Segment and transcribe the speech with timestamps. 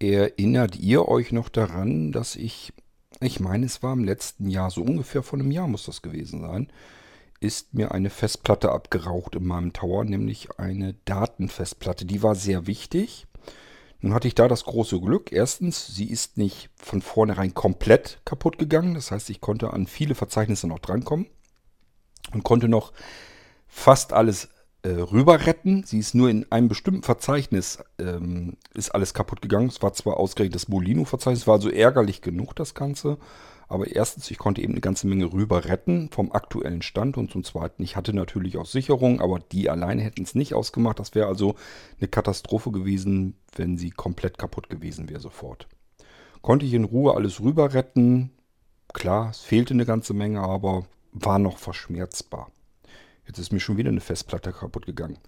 [0.00, 2.72] Erinnert ihr euch noch daran, dass ich,
[3.20, 6.40] ich meine, es war im letzten Jahr, so ungefähr vor einem Jahr muss das gewesen
[6.40, 6.72] sein,
[7.40, 12.04] ist mir eine Festplatte abgeraucht in meinem Tower, nämlich eine Datenfestplatte.
[12.04, 13.26] Die war sehr wichtig.
[14.00, 15.32] Nun hatte ich da das große Glück.
[15.32, 18.94] Erstens, sie ist nicht von vornherein komplett kaputt gegangen.
[18.94, 21.26] Das heißt, ich konnte an viele Verzeichnisse noch drankommen
[22.32, 22.92] und konnte noch
[23.66, 24.48] fast alles
[24.82, 25.82] äh, rüber retten.
[25.84, 29.68] Sie ist nur in einem bestimmten Verzeichnis, ähm, ist alles kaputt gegangen.
[29.68, 33.18] Es war zwar ausgerechnet das Molino-Verzeichnis, war also ärgerlich genug, das Ganze.
[33.70, 37.18] Aber erstens, ich konnte eben eine ganze Menge rüber retten vom aktuellen Stand.
[37.18, 40.98] Und zum Zweiten, ich hatte natürlich auch Sicherung, aber die alleine hätten es nicht ausgemacht.
[40.98, 41.54] Das wäre also
[42.00, 45.68] eine Katastrophe gewesen, wenn sie komplett kaputt gewesen wäre sofort.
[46.40, 48.30] Konnte ich in Ruhe alles rüber retten.
[48.94, 52.50] Klar, es fehlte eine ganze Menge, aber war noch verschmerzbar.
[53.28, 55.18] Jetzt ist mir schon wieder eine Festplatte kaputt gegangen.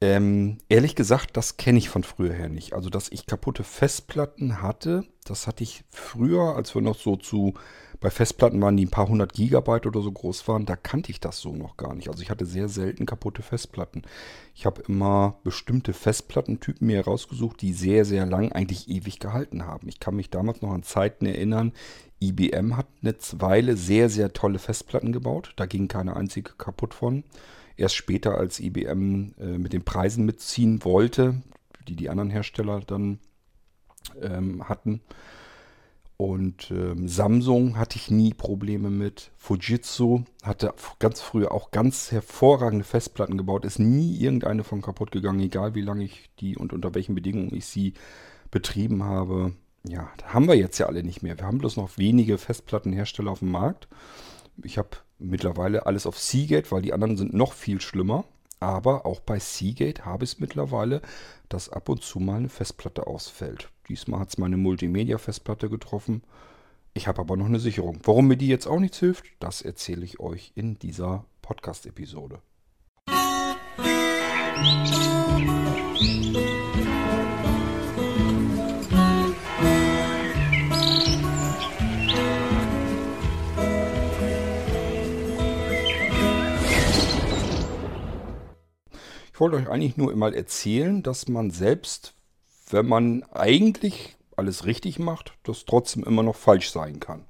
[0.00, 2.72] Ähm, ehrlich gesagt, das kenne ich von früher her nicht.
[2.72, 7.54] Also, dass ich kaputte Festplatten hatte, das hatte ich früher, als wir noch so zu,
[8.00, 11.20] bei Festplatten waren, die ein paar hundert Gigabyte oder so groß waren, da kannte ich
[11.20, 12.08] das so noch gar nicht.
[12.08, 14.02] Also, ich hatte sehr selten kaputte Festplatten.
[14.54, 19.88] Ich habe immer bestimmte Festplattentypen mir herausgesucht, die sehr, sehr lang, eigentlich ewig gehalten haben.
[19.88, 21.72] Ich kann mich damals noch an Zeiten erinnern,
[22.20, 25.52] IBM hat eine Weile sehr, sehr tolle Festplatten gebaut.
[25.56, 27.24] Da ging keine einzige kaputt von.
[27.76, 31.42] Erst später, als IBM äh, mit den Preisen mitziehen wollte,
[31.88, 33.18] die die anderen Hersteller dann
[34.20, 35.02] ähm, hatten.
[36.16, 39.32] Und ähm, Samsung hatte ich nie Probleme mit.
[39.36, 43.66] Fujitsu hatte ganz früher auch ganz hervorragende Festplatten gebaut.
[43.66, 47.54] Ist nie irgendeine von kaputt gegangen, egal wie lange ich die und unter welchen Bedingungen
[47.54, 47.92] ich sie
[48.50, 49.52] betrieben habe.
[49.86, 51.38] Ja, haben wir jetzt ja alle nicht mehr.
[51.38, 53.86] Wir haben bloß noch wenige Festplattenhersteller auf dem Markt.
[54.62, 58.24] Ich habe mittlerweile alles auf Seagate, weil die anderen sind noch viel schlimmer.
[58.60, 61.02] Aber auch bei Seagate habe ich es mittlerweile,
[61.48, 63.70] dass ab und zu mal eine Festplatte ausfällt.
[63.88, 66.22] Diesmal hat es meine Multimedia-Festplatte getroffen.
[66.94, 68.00] Ich habe aber noch eine Sicherung.
[68.04, 72.40] Warum mir die jetzt auch nichts hilft, das erzähle ich euch in dieser Podcast-Episode.
[74.58, 76.75] Musik
[89.36, 92.14] Ich wollte euch eigentlich nur mal erzählen, dass man selbst,
[92.70, 97.26] wenn man eigentlich alles richtig macht, das trotzdem immer noch falsch sein kann.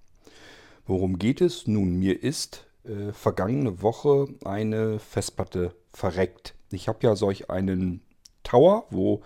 [0.86, 1.66] Worum geht es?
[1.66, 6.54] Nun, mir ist äh, vergangene Woche eine Festplatte verreckt.
[6.70, 8.02] Ich habe ja solch einen
[8.44, 9.22] Tower, wo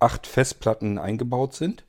[0.00, 1.84] acht Festplatten eingebaut sind.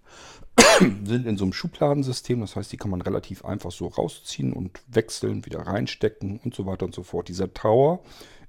[0.79, 4.81] sind in so einem Schubladensystem, das heißt, die kann man relativ einfach so rausziehen und
[4.85, 7.27] wechseln, wieder reinstecken und so weiter und so fort.
[7.27, 8.03] Dieser Tower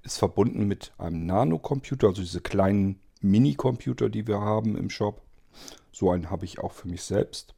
[0.09, 5.23] ist verbunden mit einem Nanocomputer, also diese kleinen Mini-Computer, die wir haben im Shop.
[5.93, 7.55] So einen habe ich auch für mich selbst.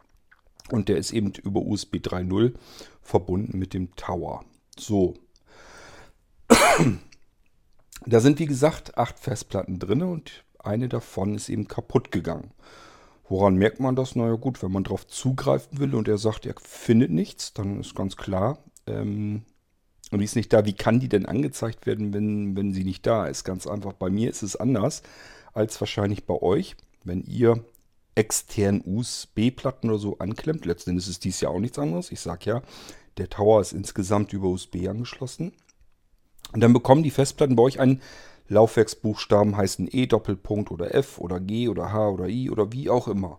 [0.70, 2.54] Und der ist eben über USB 3.0
[3.02, 4.44] verbunden mit dem Tower.
[4.78, 5.14] So.
[8.06, 12.50] Da sind wie gesagt acht Festplatten drin und eine davon ist eben kaputt gegangen.
[13.28, 14.16] Woran merkt man das?
[14.16, 17.94] Naja gut, wenn man darauf zugreifen will und er sagt, er findet nichts, dann ist
[17.94, 19.44] ganz klar, ähm,
[20.10, 20.64] und die ist nicht da.
[20.64, 23.44] Wie kann die denn angezeigt werden, wenn, wenn sie nicht da ist?
[23.44, 23.92] Ganz einfach.
[23.92, 25.02] Bei mir ist es anders
[25.52, 26.76] als wahrscheinlich bei euch.
[27.04, 27.64] Wenn ihr
[28.14, 32.10] extern USB-Platten oder so anklemmt, letztendlich ist es dies ja auch nichts anderes.
[32.10, 32.62] Ich sage ja,
[33.18, 35.52] der Tower ist insgesamt über USB angeschlossen.
[36.52, 38.02] Und dann bekommen die Festplatten bei euch einen
[38.48, 43.06] Laufwerksbuchstaben, heißen E Doppelpunkt oder F oder G oder H oder I oder wie auch
[43.06, 43.38] immer.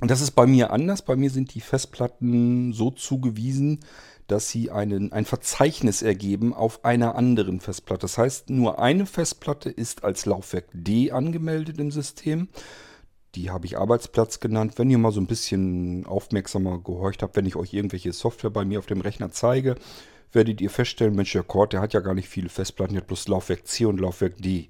[0.00, 1.02] Und das ist bei mir anders.
[1.02, 3.80] Bei mir sind die Festplatten so zugewiesen,
[4.28, 8.02] dass sie einen, ein Verzeichnis ergeben auf einer anderen Festplatte.
[8.02, 12.48] Das heißt, nur eine Festplatte ist als Laufwerk D angemeldet im System.
[13.34, 14.74] Die habe ich Arbeitsplatz genannt.
[14.76, 18.64] Wenn ihr mal so ein bisschen aufmerksamer gehorcht habt, wenn ich euch irgendwelche Software bei
[18.64, 19.76] mir auf dem Rechner zeige,
[20.32, 23.08] werdet ihr feststellen, Mensch, der Cord, der hat ja gar nicht viele Festplatten, der hat
[23.08, 24.68] bloß Laufwerk C und Laufwerk D.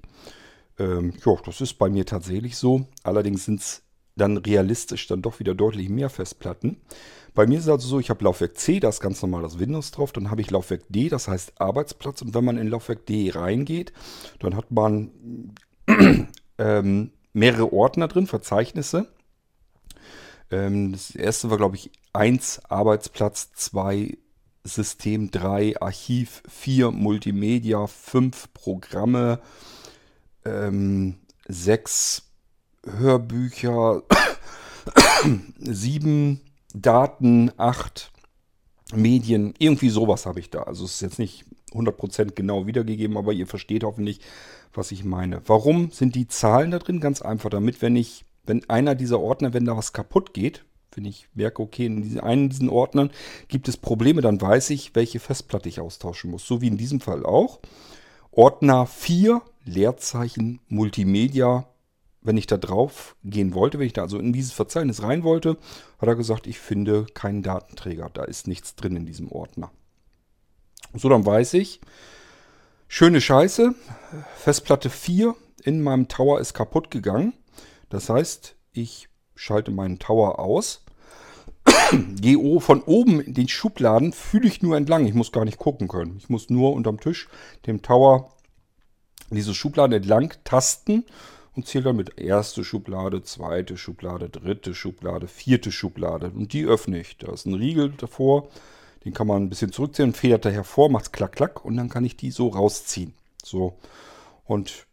[0.77, 2.85] Ähm, ja, das ist bei mir tatsächlich so.
[3.03, 3.83] Allerdings sind es
[4.19, 6.77] dann realistisch dann doch wieder deutlich mehr Festplatten.
[7.33, 9.59] Bei mir ist es also so, ich habe Laufwerk C, da ist ganz normal das
[9.59, 10.11] Windows drauf.
[10.11, 12.21] Dann habe ich Laufwerk D, das heißt Arbeitsplatz.
[12.21, 13.93] Und wenn man in Laufwerk D reingeht,
[14.39, 15.11] dann hat man
[16.57, 19.07] ähm, mehrere Ordner drin, Verzeichnisse.
[20.51, 24.17] Ähm, das erste war, glaube ich, 1 Arbeitsplatz, 2
[24.63, 29.39] System, 3 Archiv, 4 Multimedia, 5 Programme,
[30.45, 32.28] ähm, 6
[32.85, 34.03] Hörbücher,
[35.59, 36.41] 7
[36.73, 38.11] Daten, 8
[38.93, 40.63] Medien, irgendwie sowas habe ich da.
[40.63, 44.19] Also es ist jetzt nicht 100% genau wiedergegeben, aber ihr versteht hoffentlich,
[44.73, 45.41] was ich meine.
[45.45, 46.99] Warum sind die Zahlen da drin?
[46.99, 50.63] Ganz einfach, damit wenn ich, wenn einer dieser Ordner, wenn da was kaputt geht,
[50.95, 53.11] wenn ich merke, okay, in diesen, einen diesen Ordnern
[53.47, 56.47] gibt es Probleme, dann weiß ich, welche Festplatte ich austauschen muss.
[56.47, 57.59] So wie in diesem Fall auch.
[58.31, 61.67] Ordner 4, Leerzeichen Multimedia.
[62.21, 65.57] Wenn ich da drauf gehen wollte, wenn ich da also in dieses Verzeichnis rein wollte,
[65.99, 68.09] hat er gesagt, ich finde keinen Datenträger.
[68.13, 69.71] Da ist nichts drin in diesem Ordner.
[70.93, 71.79] So, dann weiß ich,
[72.87, 73.73] schöne Scheiße,
[74.35, 77.33] Festplatte 4 in meinem Tower ist kaputt gegangen.
[77.89, 80.83] Das heißt, ich schalte meinen Tower aus.
[82.15, 85.05] gehe von oben in den Schubladen, fühle ich nur entlang.
[85.05, 86.17] Ich muss gar nicht gucken können.
[86.17, 87.27] Ich muss nur unterm Tisch
[87.65, 88.33] dem Tower
[89.29, 91.05] diese Schubladen entlang tasten
[91.63, 96.31] und mit erste Schublade, zweite Schublade, dritte Schublade, vierte Schublade.
[96.33, 97.17] Und die öffne ich.
[97.17, 98.49] Da ist ein Riegel davor.
[99.05, 102.03] Den kann man ein bisschen zurückziehen, federt da hervor, macht klack, klack und dann kann
[102.03, 103.13] ich die so rausziehen.
[103.43, 103.77] So.
[104.45, 104.85] Und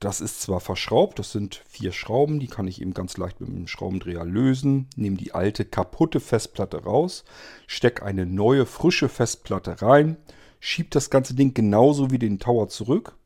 [0.00, 3.48] das ist zwar verschraubt, das sind vier Schrauben, die kann ich eben ganz leicht mit
[3.48, 4.88] einem Schraubendreher lösen.
[4.96, 7.24] Nehme die alte kaputte Festplatte raus,
[7.66, 10.18] stecke eine neue frische Festplatte rein,
[10.60, 13.16] schiebe das ganze Ding genauso wie den Tower zurück,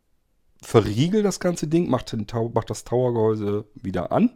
[0.62, 2.16] verriegel das ganze Ding, mache
[2.54, 4.30] mach das Towergehäuse wieder an,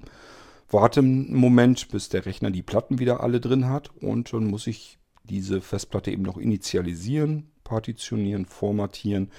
[0.70, 4.66] warte einen Moment, bis der Rechner die Platten wieder alle drin hat und dann muss
[4.66, 9.30] ich diese Festplatte eben noch initialisieren, partitionieren, formatieren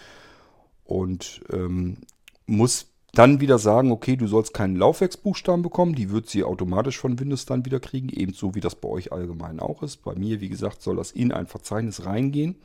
[0.84, 1.98] und ähm,
[2.46, 7.20] muss dann wieder sagen, okay, du sollst keinen Laufwerksbuchstaben bekommen, die wird sie automatisch von
[7.20, 9.98] Windows dann wieder kriegen, ebenso wie das bei euch allgemein auch ist.
[9.98, 12.56] Bei mir, wie gesagt, soll das in ein Verzeichnis reingehen.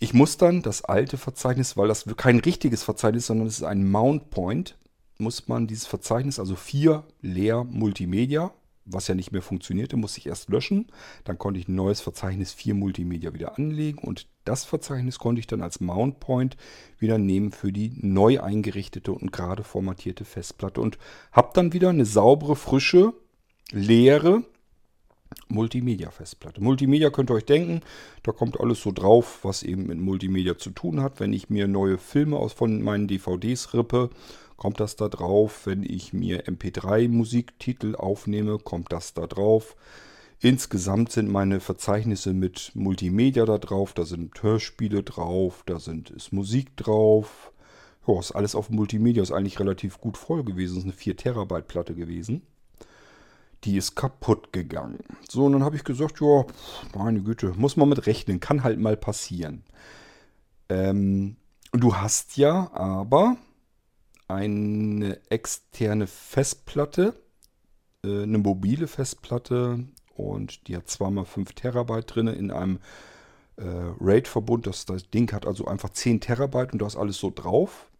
[0.00, 3.90] Ich muss dann das alte Verzeichnis, weil das kein richtiges Verzeichnis, sondern es ist ein
[3.90, 4.78] Mount Point,
[5.18, 8.52] muss man dieses Verzeichnis, also vier leer Multimedia,
[8.84, 10.86] was ja nicht mehr funktionierte, musste ich erst löschen.
[11.24, 15.46] Dann konnte ich ein neues Verzeichnis 4 Multimedia wieder anlegen und das Verzeichnis konnte ich
[15.46, 16.56] dann als Mount Point
[16.98, 20.98] wieder nehmen für die neu eingerichtete und gerade formatierte Festplatte und
[21.32, 23.14] habe dann wieder eine saubere, frische,
[23.72, 24.44] leere
[25.48, 26.62] Multimedia-Festplatte.
[26.62, 27.80] Multimedia könnt ihr euch denken,
[28.22, 31.20] da kommt alles so drauf, was eben mit Multimedia zu tun hat.
[31.20, 34.10] Wenn ich mir neue Filme aus von meinen DVDs rippe
[34.58, 35.62] kommt das da drauf.
[35.64, 39.76] Wenn ich mir MP3-Musiktitel aufnehme, kommt das da drauf.
[40.40, 43.94] Insgesamt sind meine Verzeichnisse mit Multimedia da drauf.
[43.94, 47.52] Da sind Hörspiele drauf, da sind, ist Musik drauf.
[48.06, 49.22] Ja, ist alles auf Multimedia.
[49.22, 50.78] Ist eigentlich relativ gut voll gewesen.
[50.78, 52.42] Ist eine 4 Terabyte Platte gewesen.
[53.64, 55.00] Die ist kaputt gegangen.
[55.28, 56.44] So, und dann habe ich gesagt, ja,
[56.96, 58.40] meine Güte, muss man mit rechnen.
[58.40, 59.64] Kann halt mal passieren.
[60.68, 61.36] Ähm,
[61.72, 63.36] du hast ja aber
[64.28, 67.14] eine externe Festplatte,
[68.04, 72.78] äh, eine mobile Festplatte und die hat zweimal 5 Terabyte drin in einem
[73.56, 73.64] äh,
[74.00, 74.66] RAID-Verbund.
[74.66, 77.90] Das, das Ding hat also einfach 10 Terabyte und da ist alles so drauf.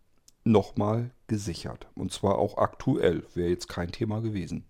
[0.45, 1.89] Nochmal gesichert.
[1.95, 3.25] Und zwar auch aktuell.
[3.35, 4.65] Wäre jetzt kein Thema gewesen.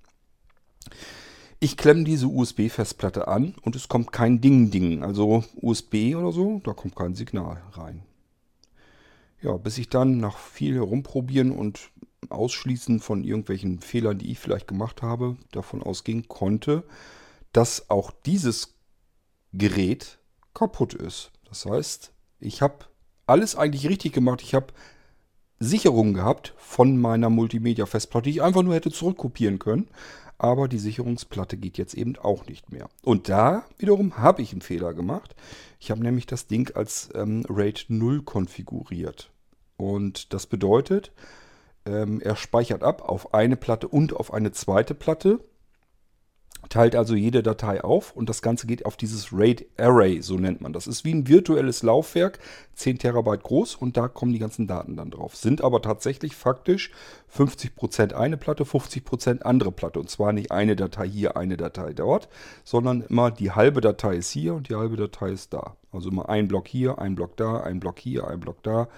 [1.61, 5.03] Ich klemme diese USB-Festplatte an und es kommt kein Ding-Ding.
[5.03, 8.03] Also USB oder so, da kommt kein Signal rein.
[9.43, 11.91] Ja, bis ich dann nach viel herumprobieren und
[12.29, 16.85] Ausschließen von irgendwelchen Fehlern, die ich vielleicht gemacht habe, davon ausgehen konnte,
[17.53, 18.75] dass auch dieses
[19.53, 20.19] Gerät
[20.55, 21.31] kaputt ist.
[21.49, 22.87] Das heißt, ich habe
[23.27, 24.43] alles eigentlich richtig gemacht.
[24.43, 24.73] Ich habe
[25.61, 29.89] Sicherungen gehabt von meiner Multimedia-Festplatte, die ich einfach nur hätte zurückkopieren können.
[30.39, 32.89] Aber die Sicherungsplatte geht jetzt eben auch nicht mehr.
[33.03, 35.35] Und da wiederum habe ich einen Fehler gemacht.
[35.81, 39.33] Ich habe nämlich das Ding als ähm, RAID 0 konfiguriert.
[39.77, 41.13] Und das bedeutet,
[41.87, 45.41] ähm, er speichert ab auf eine Platte und auf eine zweite Platte,
[46.69, 50.61] teilt also jede Datei auf und das Ganze geht auf dieses RAID Array, so nennt
[50.61, 50.87] man das.
[50.87, 52.39] Ist wie ein virtuelles Laufwerk,
[52.75, 55.37] 10 Terabyte groß und da kommen die ganzen Daten dann drauf.
[55.37, 56.91] Sind aber tatsächlich faktisch
[57.35, 60.01] 50% eine Platte, 50% andere Platte.
[60.01, 62.29] Und zwar nicht eine Datei hier, eine Datei dort,
[62.65, 65.77] sondern immer die halbe Datei ist hier und die halbe Datei ist da.
[65.91, 68.89] Also immer ein Block hier, ein Block da, ein Block hier, ein Block da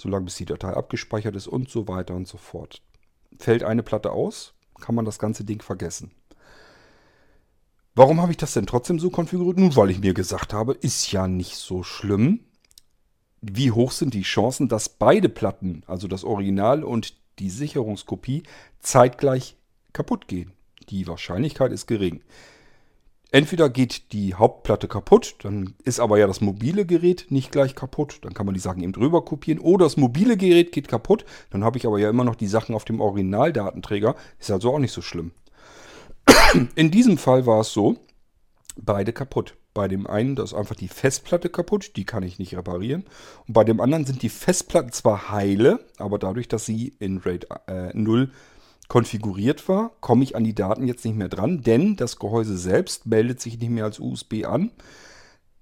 [0.00, 2.82] solange bis die Datei abgespeichert ist und so weiter und so fort.
[3.38, 6.10] Fällt eine Platte aus, kann man das ganze Ding vergessen.
[7.94, 9.58] Warum habe ich das denn trotzdem so konfiguriert?
[9.58, 12.40] Nun, weil ich mir gesagt habe, ist ja nicht so schlimm.
[13.40, 18.44] Wie hoch sind die Chancen, dass beide Platten, also das Original und die Sicherungskopie,
[18.78, 19.56] zeitgleich
[19.92, 20.52] kaputt gehen?
[20.88, 22.22] Die Wahrscheinlichkeit ist gering.
[23.32, 28.18] Entweder geht die Hauptplatte kaputt, dann ist aber ja das mobile Gerät nicht gleich kaputt,
[28.22, 29.60] dann kann man die Sachen eben drüber kopieren.
[29.60, 32.74] Oder das mobile Gerät geht kaputt, dann habe ich aber ja immer noch die Sachen
[32.74, 35.30] auf dem Originaldatenträger, ist also auch nicht so schlimm.
[36.74, 37.96] In diesem Fall war es so,
[38.76, 39.56] beide kaputt.
[39.72, 43.04] Bei dem einen, da ist einfach die Festplatte kaputt, die kann ich nicht reparieren.
[43.46, 47.46] Und bei dem anderen sind die Festplatten zwar heile, aber dadurch, dass sie in RAID
[47.68, 48.30] äh, 0
[48.88, 53.06] konfiguriert war, komme ich an die Daten jetzt nicht mehr dran, denn das Gehäuse selbst
[53.06, 54.72] meldet sich nicht mehr als USB an.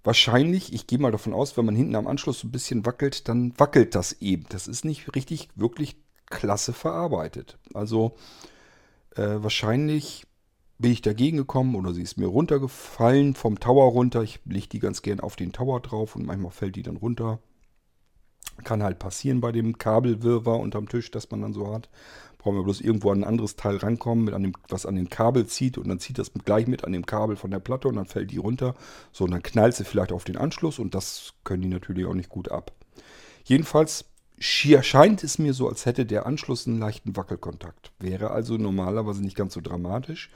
[0.03, 3.29] Wahrscheinlich, ich gehe mal davon aus, wenn man hinten am Anschluss so ein bisschen wackelt,
[3.29, 4.47] dann wackelt das eben.
[4.49, 5.97] Das ist nicht richtig, wirklich
[6.31, 7.59] klasse verarbeitet.
[7.75, 8.17] Also
[9.15, 10.25] äh, wahrscheinlich
[10.79, 14.23] bin ich dagegen gekommen oder sie ist mir runtergefallen vom Tower runter.
[14.23, 17.41] Ich lege die ganz gern auf den Tower drauf und manchmal fällt die dann runter.
[18.65, 21.89] Kann halt passieren bei dem Kabelwirrwarr unterm Tisch, das man dann so hat.
[22.39, 25.09] Brauchen wir bloß irgendwo an ein anderes Teil rankommen, mit an dem, was an den
[25.11, 27.97] Kabel zieht und dann zieht das gleich mit an dem Kabel von der Platte und
[27.97, 28.75] dann fällt die runter.
[29.13, 32.15] So, und dann knallt sie vielleicht auf den Anschluss und das können die natürlich auch
[32.15, 32.73] nicht gut ab.
[33.45, 34.05] Jedenfalls
[34.39, 37.91] scheint es mir so, als hätte der Anschluss einen leichten Wackelkontakt.
[37.99, 40.31] Wäre also normalerweise nicht ganz so dramatisch.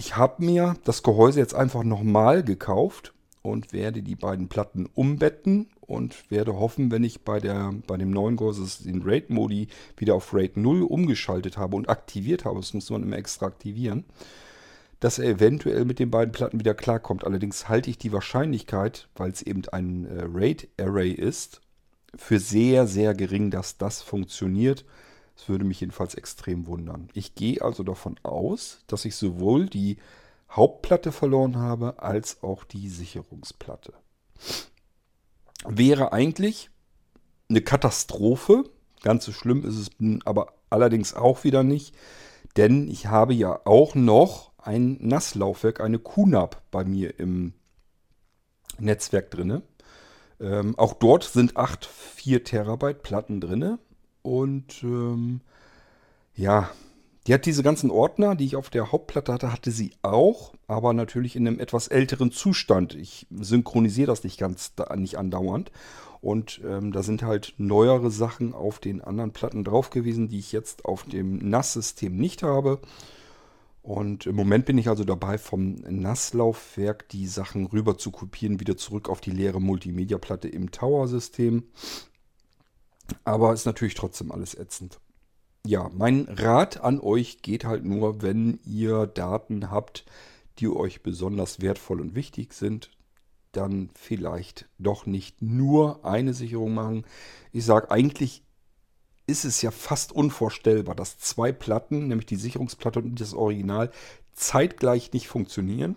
[0.00, 3.12] Ich habe mir das Gehäuse jetzt einfach nochmal gekauft
[3.42, 8.10] und werde die beiden Platten umbetten und werde hoffen, wenn ich bei, der, bei dem
[8.10, 12.88] neuen Gehäuse den RAID-Modi wieder auf RAID 0 umgeschaltet habe und aktiviert habe, das muss
[12.90, 14.04] man immer extra aktivieren,
[15.00, 17.24] dass er eventuell mit den beiden Platten wieder klarkommt.
[17.24, 21.60] Allerdings halte ich die Wahrscheinlichkeit, weil es eben ein äh, RAID-Array ist,
[22.14, 24.84] für sehr, sehr gering, dass das funktioniert.
[25.38, 27.08] Das würde mich jedenfalls extrem wundern.
[27.14, 29.98] Ich gehe also davon aus, dass ich sowohl die
[30.50, 33.94] Hauptplatte verloren habe, als auch die Sicherungsplatte.
[35.64, 36.70] Wäre eigentlich
[37.48, 38.64] eine Katastrophe.
[39.02, 39.90] Ganz so schlimm ist es
[40.24, 41.94] aber allerdings auch wieder nicht.
[42.56, 47.52] Denn ich habe ja auch noch ein Nasslaufwerk, eine QNAP bei mir im
[48.80, 49.62] Netzwerk drin.
[50.40, 53.78] Ähm, auch dort sind 8 4 Terabyte Platten drin.
[54.28, 55.40] Und ähm,
[56.34, 56.68] ja,
[57.26, 60.92] die hat diese ganzen Ordner, die ich auf der Hauptplatte hatte, hatte sie auch, aber
[60.92, 62.94] natürlich in einem etwas älteren Zustand.
[62.94, 65.72] Ich synchronisiere das nicht ganz, nicht andauernd.
[66.20, 70.52] Und ähm, da sind halt neuere Sachen auf den anderen Platten drauf gewesen, die ich
[70.52, 72.80] jetzt auf dem NAS-System nicht habe.
[73.80, 78.76] Und im Moment bin ich also dabei, vom NAS-Laufwerk die Sachen rüber zu kopieren, wieder
[78.76, 81.62] zurück auf die leere Multimedia-Platte im Tower-System.
[83.24, 85.00] Aber ist natürlich trotzdem alles ätzend.
[85.66, 90.04] Ja, mein Rat an euch geht halt nur, wenn ihr Daten habt,
[90.58, 92.90] die euch besonders wertvoll und wichtig sind,
[93.52, 97.04] dann vielleicht doch nicht nur eine Sicherung machen.
[97.52, 98.42] Ich sage, eigentlich
[99.26, 103.90] ist es ja fast unvorstellbar, dass zwei Platten, nämlich die Sicherungsplatte und das Original,
[104.32, 105.96] zeitgleich nicht funktionieren.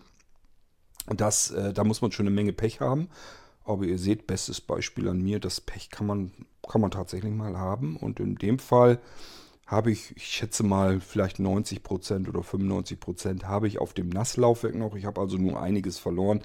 [1.07, 3.09] Das, äh, da muss man schon eine Menge Pech haben.
[3.71, 6.31] Aber ihr seht, bestes Beispiel an mir, das Pech kann man
[6.67, 7.97] kann man tatsächlich mal haben.
[7.97, 8.99] Und in dem Fall
[9.65, 14.95] habe ich, ich schätze mal, vielleicht 90% oder 95% habe ich auf dem Nasslaufwerk noch.
[14.95, 16.41] Ich habe also nur einiges verloren.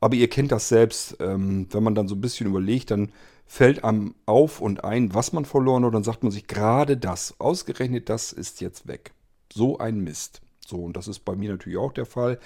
[0.00, 3.12] Aber ihr kennt das selbst, ähm, wenn man dann so ein bisschen überlegt, dann
[3.46, 5.94] fällt einem auf und ein, was man verloren hat.
[5.94, 9.12] Dann sagt man sich, gerade das, ausgerechnet das ist jetzt weg.
[9.52, 10.40] So ein Mist.
[10.66, 12.38] So, und das ist bei mir natürlich auch der Fall.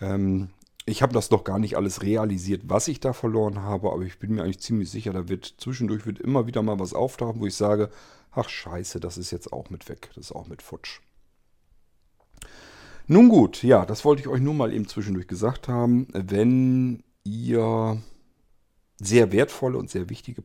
[0.00, 0.50] Ähm,
[0.88, 4.18] ich habe das noch gar nicht alles realisiert, was ich da verloren habe, aber ich
[4.18, 7.46] bin mir eigentlich ziemlich sicher, da wird zwischendurch wird immer wieder mal was auftauchen, wo
[7.46, 7.90] ich sage,
[8.32, 11.00] ach scheiße, das ist jetzt auch mit weg, das ist auch mit futsch.
[13.06, 16.08] Nun gut, ja, das wollte ich euch nur mal eben zwischendurch gesagt haben.
[16.12, 18.02] Wenn ihr
[18.98, 20.42] sehr wertvolle und sehr wichtige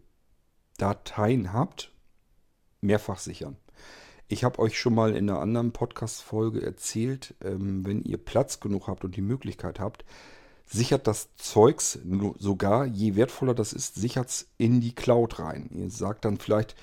[0.77, 1.91] Dateien habt,
[2.81, 3.57] mehrfach sichern.
[4.33, 8.87] Ich habe euch schon mal in einer anderen Podcast-Folge erzählt, ähm, wenn ihr Platz genug
[8.87, 10.05] habt und die Möglichkeit habt,
[10.65, 11.99] sichert das Zeugs
[12.39, 15.69] sogar, je wertvoller das ist, sichert es in die Cloud rein.
[15.75, 16.75] Ihr sagt dann vielleicht,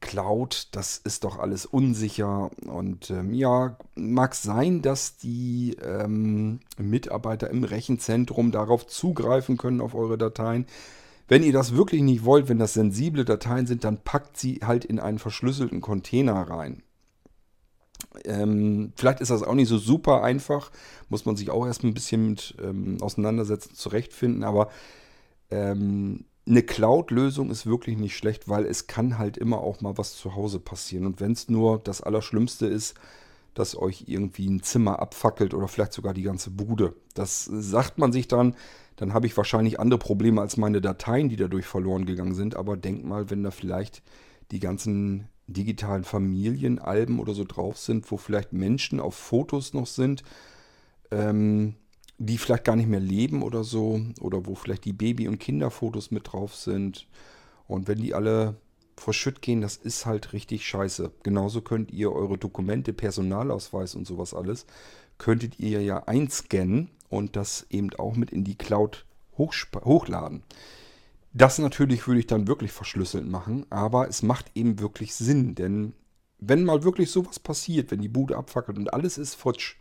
[0.00, 2.50] Cloud, das ist doch alles unsicher.
[2.66, 9.94] Und ähm, ja, mag sein, dass die ähm, Mitarbeiter im Rechenzentrum darauf zugreifen können, auf
[9.94, 10.66] eure Dateien.
[11.28, 14.84] Wenn ihr das wirklich nicht wollt, wenn das sensible Dateien sind, dann packt sie halt
[14.84, 16.82] in einen verschlüsselten Container rein.
[18.24, 20.70] Ähm, vielleicht ist das auch nicht so super einfach,
[21.08, 24.70] muss man sich auch erst ein bisschen mit ähm, auseinandersetzen, zurechtfinden, aber
[25.50, 30.16] ähm, eine Cloud-Lösung ist wirklich nicht schlecht, weil es kann halt immer auch mal was
[30.16, 31.06] zu Hause passieren.
[31.06, 32.94] Und wenn es nur das Allerschlimmste ist,
[33.56, 36.94] dass euch irgendwie ein Zimmer abfackelt oder vielleicht sogar die ganze Bude.
[37.14, 38.54] Das sagt man sich dann,
[38.96, 42.54] dann habe ich wahrscheinlich andere Probleme als meine Dateien, die dadurch verloren gegangen sind.
[42.54, 44.02] Aber denkt mal, wenn da vielleicht
[44.50, 50.22] die ganzen digitalen Familienalben oder so drauf sind, wo vielleicht Menschen auf Fotos noch sind,
[51.10, 51.76] ähm,
[52.18, 56.10] die vielleicht gar nicht mehr leben oder so, oder wo vielleicht die Baby- und Kinderfotos
[56.10, 57.06] mit drauf sind.
[57.66, 58.56] Und wenn die alle
[58.96, 61.12] verschütt gehen, das ist halt richtig scheiße.
[61.22, 64.66] Genauso könnt ihr eure Dokumente, Personalausweis und sowas alles,
[65.18, 69.06] könntet ihr ja einscannen und das eben auch mit in die Cloud
[69.38, 70.42] hochladen.
[71.32, 75.92] Das natürlich würde ich dann wirklich verschlüsselt machen, aber es macht eben wirklich Sinn, denn
[76.38, 79.76] wenn mal wirklich sowas passiert, wenn die Bude abfackelt und alles ist futsch,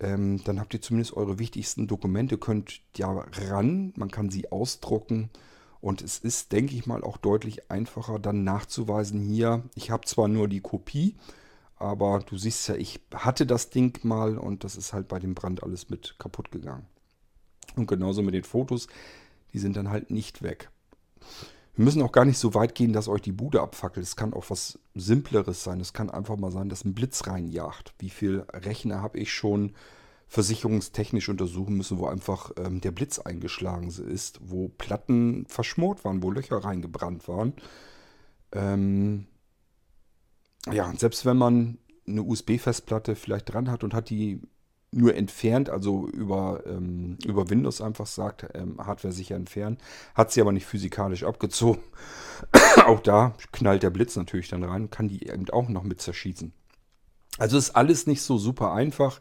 [0.00, 3.10] ähm, dann habt ihr zumindest eure wichtigsten Dokumente, könnt ja
[3.48, 5.30] ran, man kann sie ausdrucken
[5.80, 10.28] und es ist, denke ich mal, auch deutlich einfacher dann nachzuweisen, hier, ich habe zwar
[10.28, 11.16] nur die Kopie,
[11.76, 15.34] aber du siehst ja, ich hatte das Ding mal und das ist halt bei dem
[15.34, 16.86] Brand alles mit kaputt gegangen.
[17.76, 18.88] Und genauso mit den Fotos,
[19.52, 20.70] die sind dann halt nicht weg.
[21.76, 24.04] Wir müssen auch gar nicht so weit gehen, dass euch die Bude abfackelt.
[24.04, 25.78] Es kann auch was Simpleres sein.
[25.78, 27.94] Es kann einfach mal sein, dass ein Blitz reinjagt.
[28.00, 29.74] Wie viele Rechner habe ich schon
[30.28, 36.30] versicherungstechnisch untersuchen müssen, wo einfach ähm, der Blitz eingeschlagen ist, wo Platten verschmort waren, wo
[36.30, 37.54] Löcher reingebrannt waren.
[38.52, 39.26] Ähm
[40.70, 44.40] ja, selbst wenn man eine USB-Festplatte vielleicht dran hat und hat die
[44.90, 49.78] nur entfernt, also über, ähm, über Windows einfach sagt, ähm, Hardware sicher entfernen.
[50.14, 51.82] Hat sie aber nicht physikalisch abgezogen.
[52.86, 56.52] auch da knallt der Blitz natürlich dann rein, kann die eben auch noch mit zerschießen.
[57.38, 59.20] Also ist alles nicht so super einfach.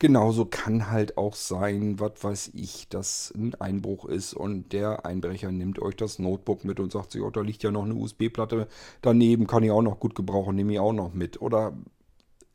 [0.00, 5.50] Genauso kann halt auch sein, was weiß ich, dass ein Einbruch ist und der Einbrecher
[5.50, 8.68] nimmt euch das Notebook mit und sagt sich, oh, da liegt ja noch eine USB-Platte
[9.02, 11.42] daneben, kann ich auch noch gut gebrauchen, nehme ich auch noch mit.
[11.42, 11.76] Oder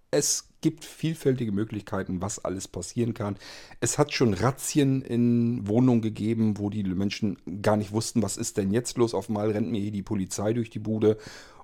[0.09, 3.35] es gibt vielfältige Möglichkeiten, was alles passieren kann.
[3.81, 8.57] Es hat schon Razzien in Wohnungen gegeben, wo die Menschen gar nicht wussten, was ist
[8.57, 9.13] denn jetzt los.
[9.13, 11.17] Auf einmal rennt mir hier die Polizei durch die Bude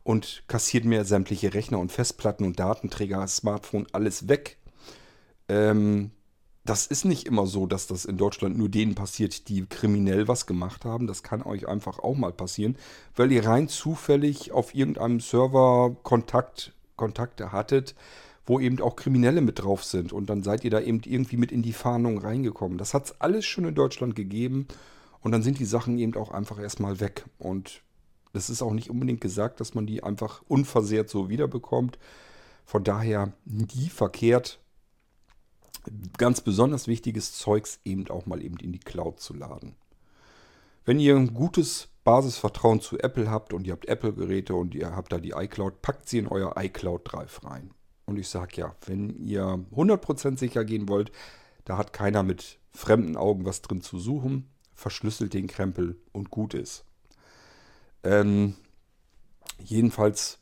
[0.03, 4.57] und kassiert mir sämtliche Rechner und Festplatten und Datenträger, Smartphone, alles weg.
[5.47, 6.11] Ähm,
[6.65, 10.45] das ist nicht immer so, dass das in Deutschland nur denen passiert, die kriminell was
[10.45, 11.07] gemacht haben.
[11.07, 12.77] Das kann euch einfach auch mal passieren,
[13.15, 17.95] weil ihr rein zufällig auf irgendeinem Server Kontakt, Kontakte hattet
[18.49, 20.11] wo eben auch Kriminelle mit drauf sind.
[20.11, 22.79] Und dann seid ihr da eben irgendwie mit in die Fahndung reingekommen.
[22.79, 24.67] Das hat es alles schon in Deutschland gegeben.
[25.21, 27.25] Und dann sind die Sachen eben auch einfach erstmal weg.
[27.37, 27.83] Und
[28.33, 31.97] das ist auch nicht unbedingt gesagt, dass man die einfach unversehrt so wiederbekommt.
[32.65, 34.59] Von daher nie verkehrt,
[36.17, 39.75] ganz besonders wichtiges Zeugs eben auch mal eben in die Cloud zu laden.
[40.85, 45.11] Wenn ihr ein gutes Basisvertrauen zu Apple habt und ihr habt Apple-Geräte und ihr habt
[45.11, 47.71] da die iCloud, packt sie in euer iCloud Drive rein.
[48.05, 51.11] Und ich sage ja, wenn ihr 100% sicher gehen wollt,
[51.65, 56.55] da hat keiner mit fremden Augen was drin zu suchen, verschlüsselt den Krempel und gut
[56.55, 56.85] ist.
[58.03, 58.55] Ähm,
[59.63, 60.39] jedenfalls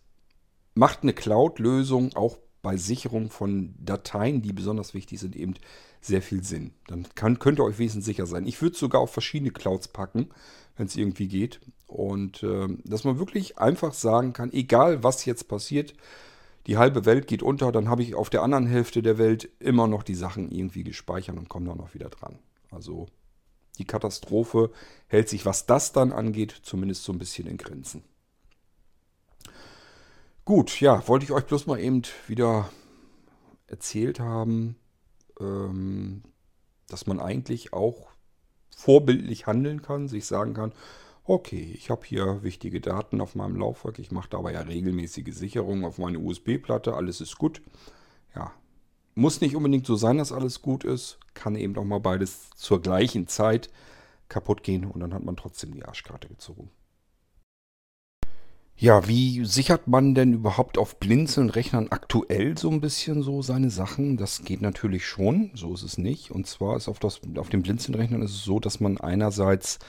[0.76, 5.56] macht eine Cloud-Lösung auch bei Sicherung von Dateien, die besonders wichtig sind, eben
[6.02, 6.72] sehr viel Sinn.
[6.88, 8.46] Dann kann, könnt ihr euch wesentlich sicher sein.
[8.46, 10.30] Ich würde sogar auf verschiedene Clouds packen,
[10.76, 11.60] wenn es irgendwie geht.
[11.88, 15.94] Und äh, dass man wirklich einfach sagen kann, egal was jetzt passiert,
[16.68, 19.88] die halbe Welt geht unter, dann habe ich auf der anderen Hälfte der Welt immer
[19.88, 22.40] noch die Sachen irgendwie gespeichert und komme dann noch wieder dran.
[22.70, 23.08] Also
[23.78, 24.72] die Katastrophe
[25.08, 28.04] hält sich, was das dann angeht, zumindest so ein bisschen in Grenzen.
[30.46, 32.70] Gut, ja, wollte ich euch bloß mal eben wieder
[33.68, 34.78] erzählt haben,
[35.40, 36.24] ähm,
[36.88, 38.10] dass man eigentlich auch
[38.76, 40.72] vorbildlich handeln kann, sich sagen kann,
[41.30, 44.00] Okay, ich habe hier wichtige Daten auf meinem Laufwerk.
[44.00, 46.94] Ich mache dabei ja regelmäßige Sicherungen auf meine USB-Platte.
[46.94, 47.62] Alles ist gut.
[48.34, 48.54] Ja,
[49.14, 51.20] muss nicht unbedingt so sein, dass alles gut ist.
[51.38, 53.70] Kann eben auch mal beides zur gleichen Zeit
[54.28, 56.72] kaputt gehen und dann hat man trotzdem die Arschkarte gezogen.
[58.80, 63.72] Ja, wie sichert man denn überhaupt auf blinzeln Rechnern aktuell so ein bisschen so seine
[63.72, 64.18] Sachen?
[64.18, 66.30] Das geht natürlich schon, so ist es nicht.
[66.30, 69.80] Und zwar ist auf, das, auf den blinzeln Rechnern ist es so, dass man einerseits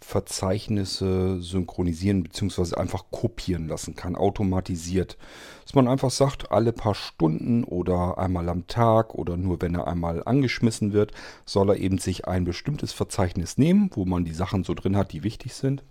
[0.00, 2.76] Verzeichnisse synchronisieren bzw.
[2.76, 5.18] einfach kopieren lassen kann, automatisiert.
[5.64, 9.88] Dass man einfach sagt, alle paar Stunden oder einmal am Tag oder nur wenn er
[9.88, 11.12] einmal angeschmissen wird,
[11.44, 15.12] soll er eben sich ein bestimmtes Verzeichnis nehmen, wo man die Sachen so drin hat,
[15.12, 15.82] die wichtig sind.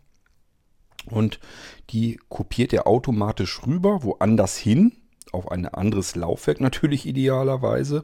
[1.09, 1.39] Und
[1.89, 4.93] die kopiert er automatisch rüber, woanders hin,
[5.31, 8.03] auf ein anderes Laufwerk natürlich idealerweise.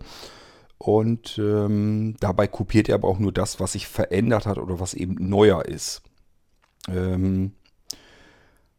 [0.83, 4.93] Und ähm, dabei kopiert er aber auch nur das, was sich verändert hat oder was
[4.93, 6.01] eben neuer ist.
[6.89, 7.53] Ähm,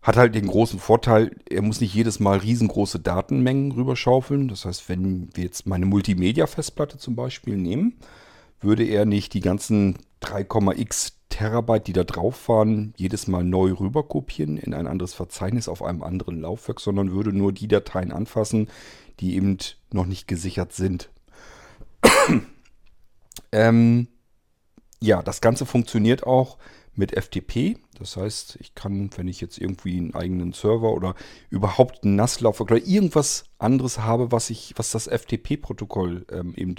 [0.03, 4.49] hat halt den großen Vorteil, er muss nicht jedes Mal riesengroße Datenmengen rüberschaufeln.
[4.49, 7.95] Das heißt, wenn wir jetzt meine Multimedia-Festplatte zum Beispiel nehmen,
[8.61, 14.03] würde er nicht die ganzen 3,x Terabyte, die da drauf waren, jedes Mal neu rüber
[14.03, 18.69] kopieren in ein anderes Verzeichnis auf einem anderen Laufwerk, sondern würde nur die Dateien anfassen,
[19.21, 19.57] die eben
[19.91, 21.09] noch nicht gesichert sind.
[23.53, 24.09] ähm,
[25.01, 26.59] ja, das Ganze funktioniert auch
[26.95, 27.77] mit FTP.
[27.99, 31.15] Das heißt, ich kann, wenn ich jetzt irgendwie einen eigenen Server oder
[31.51, 36.77] überhaupt einen Nasslaufwerk oder irgendwas anderes habe, was ich, was das FTP-Protokoll ähm, eben,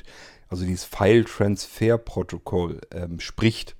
[0.50, 3.76] also dieses File-Transfer-Protokoll ähm, spricht.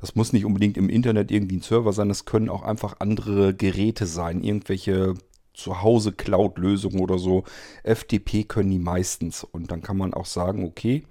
[0.00, 3.54] Das muss nicht unbedingt im Internet irgendwie ein Server sein, das können auch einfach andere
[3.54, 5.14] Geräte sein, irgendwelche
[5.54, 7.44] Zuhause Cloud-Lösungen oder so.
[7.84, 9.44] FTP können die meistens.
[9.44, 11.04] Und dann kann man auch sagen, okay,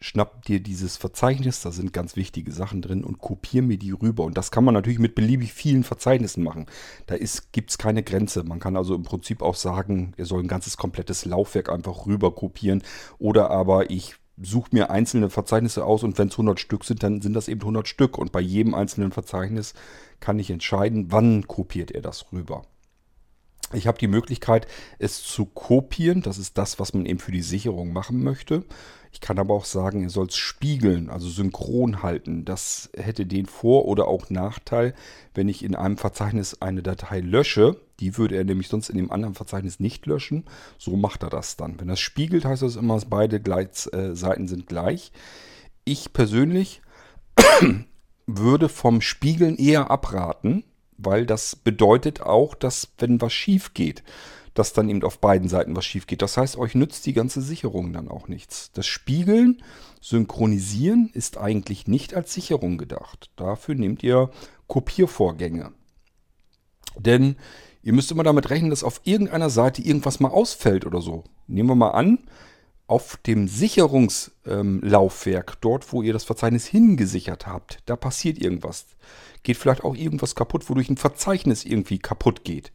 [0.00, 4.24] schnapp dir dieses Verzeichnis, da sind ganz wichtige Sachen drin und kopier mir die rüber.
[4.24, 6.66] Und das kann man natürlich mit beliebig vielen Verzeichnissen machen.
[7.06, 7.16] Da
[7.52, 8.44] gibt es keine Grenze.
[8.44, 12.34] Man kann also im Prinzip auch sagen, ihr soll ein ganzes komplettes Laufwerk einfach rüber
[12.34, 12.82] kopieren.
[13.18, 17.22] Oder aber ich suche mir einzelne Verzeichnisse aus und wenn es 100 Stück sind, dann
[17.22, 18.18] sind das eben 100 Stück.
[18.18, 19.72] Und bei jedem einzelnen Verzeichnis
[20.20, 22.62] kann ich entscheiden, wann kopiert er das rüber.
[23.72, 24.66] Ich habe die Möglichkeit,
[24.98, 26.22] es zu kopieren.
[26.22, 28.64] Das ist das, was man eben für die Sicherung machen möchte.
[29.12, 32.44] Ich kann aber auch sagen, ihr soll es spiegeln, also synchron halten.
[32.44, 34.94] Das hätte den Vor- oder auch Nachteil,
[35.34, 37.80] wenn ich in einem Verzeichnis eine Datei lösche.
[37.98, 40.44] Die würde er nämlich sonst in dem anderen Verzeichnis nicht löschen.
[40.78, 41.80] So macht er das dann.
[41.80, 45.12] Wenn das spiegelt, heißt das immer, dass beide Gleits, äh, Seiten sind gleich.
[45.84, 46.82] Ich persönlich
[48.26, 50.62] würde vom Spiegeln eher abraten,
[50.98, 54.02] weil das bedeutet auch, dass wenn was schief geht,
[54.54, 56.22] dass dann eben auf beiden Seiten was schief geht.
[56.22, 58.70] Das heißt, euch nützt die ganze Sicherung dann auch nichts.
[58.72, 59.62] Das Spiegeln,
[60.00, 63.30] Synchronisieren ist eigentlich nicht als Sicherung gedacht.
[63.36, 64.30] Dafür nehmt ihr
[64.66, 65.72] Kopiervorgänge.
[66.96, 67.36] Denn
[67.82, 71.24] ihr müsst immer damit rechnen, dass auf irgendeiner Seite irgendwas mal ausfällt oder so.
[71.46, 72.20] Nehmen wir mal an,
[72.86, 78.86] auf dem Sicherungslaufwerk, ähm, dort wo ihr das Verzeichnis hingesichert habt, da passiert irgendwas.
[79.46, 82.72] Geht vielleicht auch irgendwas kaputt, wodurch ein Verzeichnis irgendwie kaputt geht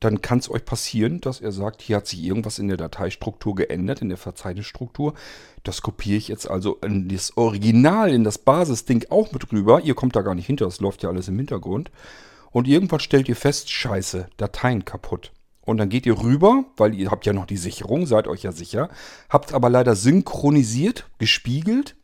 [0.00, 3.54] dann kann es euch passieren, dass er sagt, hier hat sich irgendwas in der Dateistruktur
[3.54, 5.12] geändert, in der Verzeichnisstruktur.
[5.62, 9.82] Das kopiere ich jetzt also in das Original, in das Basisding auch mit rüber.
[9.82, 11.90] Ihr kommt da gar nicht hinter, das läuft ja alles im Hintergrund.
[12.50, 15.32] Und irgendwann stellt ihr fest, scheiße, Dateien kaputt.
[15.60, 18.52] Und dann geht ihr rüber, weil ihr habt ja noch die Sicherung, seid euch ja
[18.52, 18.88] sicher,
[19.28, 21.94] habt aber leider synchronisiert, gespiegelt,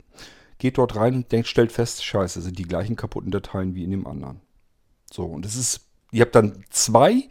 [0.58, 3.90] geht dort rein und denkt, stellt fest, scheiße, sind die gleichen kaputten Dateien wie in
[3.90, 4.40] dem anderen.
[5.12, 5.80] So, und es ist,
[6.12, 7.28] ihr habt dann zwei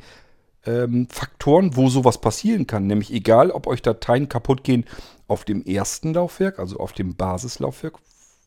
[0.65, 2.87] ähm, Faktoren, wo sowas passieren kann.
[2.87, 4.85] Nämlich egal, ob euch Dateien kaputt gehen
[5.27, 7.95] auf dem ersten Laufwerk, also auf dem Basislaufwerk,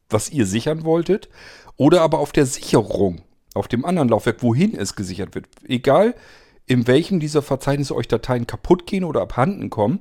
[0.08, 1.28] was ihr sichern wolltet,
[1.76, 3.22] oder aber auf der Sicherung,
[3.54, 5.46] auf dem anderen Laufwerk, wohin es gesichert wird.
[5.64, 6.14] Egal,
[6.66, 10.00] in welchem dieser Verzeichnisse euch Dateien kaputt gehen oder abhanden kommen,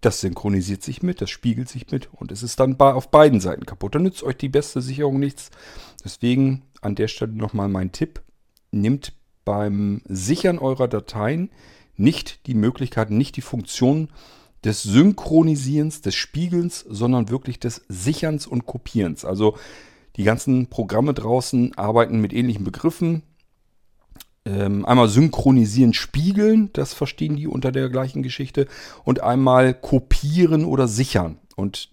[0.00, 3.66] das synchronisiert sich mit, das spiegelt sich mit und es ist dann auf beiden Seiten
[3.66, 3.94] kaputt.
[3.94, 5.50] Dann nützt euch die beste Sicherung nichts.
[6.04, 8.22] Deswegen an der Stelle nochmal mein Tipp.
[8.70, 9.12] Nehmt
[9.44, 11.50] beim Sichern eurer Dateien
[11.96, 14.08] nicht die Möglichkeit, nicht die Funktion
[14.64, 19.24] des Synchronisierens, des Spiegelns, sondern wirklich des Sicherns und Kopierens.
[19.24, 19.56] Also
[20.16, 23.22] die ganzen Programme draußen arbeiten mit ähnlichen Begriffen.
[24.46, 28.66] Ähm, einmal synchronisieren, spiegeln, das verstehen die unter der gleichen Geschichte.
[29.04, 31.38] Und einmal kopieren oder sichern.
[31.56, 31.90] Und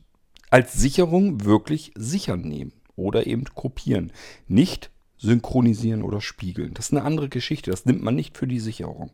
[0.49, 4.11] als Sicherung wirklich sichern nehmen oder eben kopieren.
[4.47, 6.73] Nicht synchronisieren oder spiegeln.
[6.73, 7.71] Das ist eine andere Geschichte.
[7.71, 9.11] Das nimmt man nicht für die Sicherung.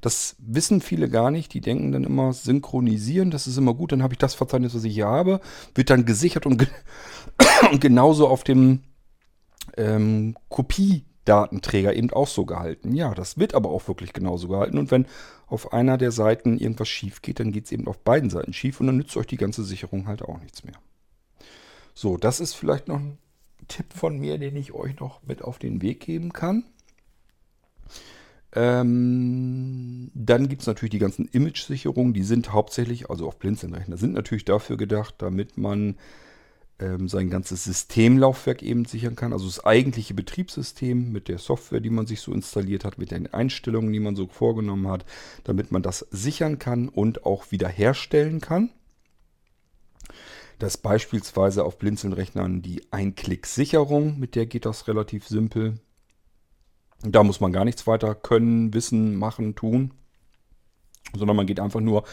[0.00, 1.54] Das wissen viele gar nicht.
[1.54, 3.92] Die denken dann immer, synchronisieren, das ist immer gut.
[3.92, 5.40] Dann habe ich das Verzeichnis, was ich hier habe,
[5.74, 6.68] wird dann gesichert und, ge
[7.70, 8.82] und genauso auf dem
[9.76, 10.36] ähm,
[11.22, 12.94] Kopiedatenträger eben auch so gehalten.
[12.94, 14.78] Ja, das wird aber auch wirklich genauso gehalten.
[14.78, 15.06] Und wenn
[15.46, 18.80] auf einer der Seiten irgendwas schief geht, dann geht es eben auf beiden Seiten schief
[18.80, 20.74] und dann nützt euch die ganze Sicherung halt auch nichts mehr.
[21.94, 23.18] So, das ist vielleicht noch ein
[23.68, 26.64] Tipp von mir, den ich euch noch mit auf den Weg geben kann.
[28.54, 34.12] Ähm, dann gibt es natürlich die ganzen Image-Sicherungen, die sind hauptsächlich, also auf Blinzeln-Rechner, sind
[34.12, 35.96] natürlich dafür gedacht, damit man
[36.78, 39.32] ähm, sein ganzes Systemlaufwerk eben sichern kann.
[39.32, 43.32] Also das eigentliche Betriebssystem mit der Software, die man sich so installiert hat, mit den
[43.32, 45.04] Einstellungen, die man so vorgenommen hat,
[45.44, 48.70] damit man das sichern kann und auch wiederherstellen kann
[50.62, 55.80] dass beispielsweise auf Blinzeln-Rechnern die Einklick-Sicherung, mit der geht das relativ simpel.
[57.02, 59.92] Da muss man gar nichts weiter können, wissen, machen, tun,
[61.16, 62.04] sondern man geht einfach nur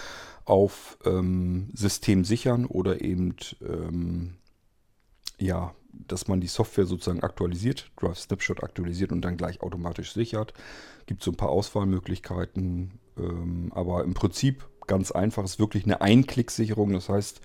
[0.46, 4.39] auf ähm, System sichern oder eben, ähm,
[5.40, 10.54] ja, dass man die Software sozusagen aktualisiert, Drive Snapshot aktualisiert und dann gleich automatisch sichert.
[11.06, 16.92] Gibt so ein paar Auswahlmöglichkeiten, ähm, aber im Prinzip ganz einfach, ist wirklich eine Einklick-Sicherung.
[16.94, 17.42] Das heißt,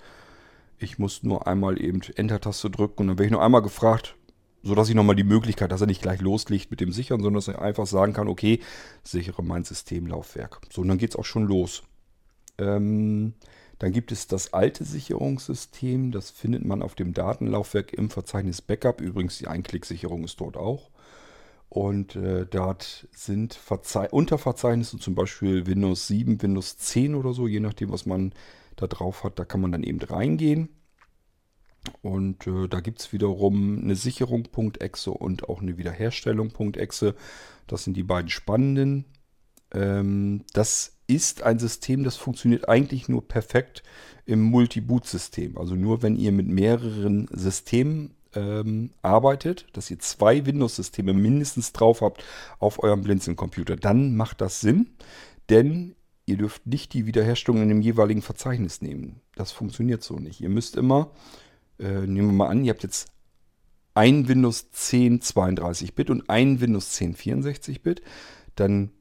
[0.77, 4.15] ich muss nur einmal eben Enter-Taste drücken und dann werde ich nur einmal gefragt,
[4.63, 7.47] sodass ich nochmal die Möglichkeit, dass er nicht gleich loslegt mit dem Sichern, sondern dass
[7.47, 8.59] er einfach sagen kann, okay,
[9.03, 10.59] sichere mein Systemlaufwerk.
[10.71, 11.83] So, und dann geht es auch schon los.
[12.57, 13.35] Ähm,
[13.79, 19.01] Dann gibt es das alte Sicherungssystem, das findet man auf dem Datenlaufwerk im Verzeichnis Backup.
[19.01, 20.91] Übrigens, die Einklicksicherung ist dort auch.
[21.67, 27.59] Und äh, dort sind Verzei Unterverzeichnisse, zum Beispiel Windows 7, Windows 10 oder so, je
[27.59, 28.33] nachdem, was man
[28.77, 29.39] da drauf hat.
[29.39, 30.69] Da kann man dann eben reingehen.
[32.01, 37.15] Und äh, da gibt es wiederum eine Sicherung.exe und auch eine Wiederherstellung.exe.
[37.67, 39.05] Das sind die beiden spannenden.
[39.73, 43.83] Ähm, das ist ein System, das funktioniert eigentlich nur perfekt
[44.25, 45.57] im Multi-Boot-System.
[45.57, 52.01] Also nur wenn ihr mit mehreren Systemen ähm, arbeitet, dass ihr zwei Windows-Systeme mindestens drauf
[52.01, 52.23] habt
[52.59, 54.89] auf eurem Blinzeln-Computer, dann macht das Sinn,
[55.49, 59.21] denn ihr dürft nicht die Wiederherstellung in dem jeweiligen Verzeichnis nehmen.
[59.35, 60.41] Das funktioniert so nicht.
[60.41, 61.11] Ihr müsst immer,
[61.79, 63.09] äh, nehmen wir mal an, ihr habt jetzt
[63.93, 68.01] ein Windows 10 32-Bit und ein Windows 10 64-Bit,
[68.55, 68.91] dann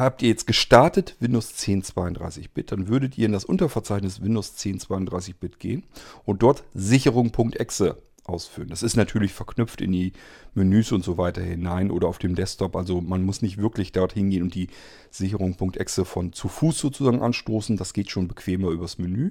[0.00, 4.80] habt ihr jetzt gestartet Windows 10 32-Bit, dann würdet ihr in das Unterverzeichnis Windows 10
[4.80, 5.84] 32-Bit gehen
[6.24, 7.96] und dort Sicherung.exe
[8.28, 8.68] ausführen.
[8.68, 10.12] Das ist natürlich verknüpft in die
[10.54, 12.76] Menüs und so weiter hinein oder auf dem Desktop.
[12.76, 14.68] Also man muss nicht wirklich dorthin gehen und die
[15.10, 17.76] Sicherung.exe von zu Fuß sozusagen anstoßen.
[17.76, 19.30] Das geht schon bequemer übers Menü.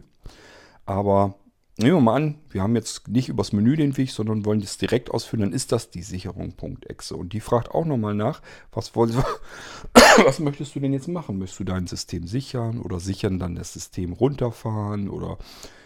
[0.85, 1.35] Aber
[1.77, 4.77] nehmen wir mal an, wir haben jetzt nicht übers Menü den Weg, sondern wollen das
[4.77, 7.15] direkt ausführen, dann ist das die Sicherung.exe.
[7.15, 9.15] Und die fragt auch nochmal nach, was, wollen,
[10.23, 11.37] was möchtest du denn jetzt machen?
[11.37, 15.37] Möchtest du dein System sichern oder sichern dann das System runterfahren oder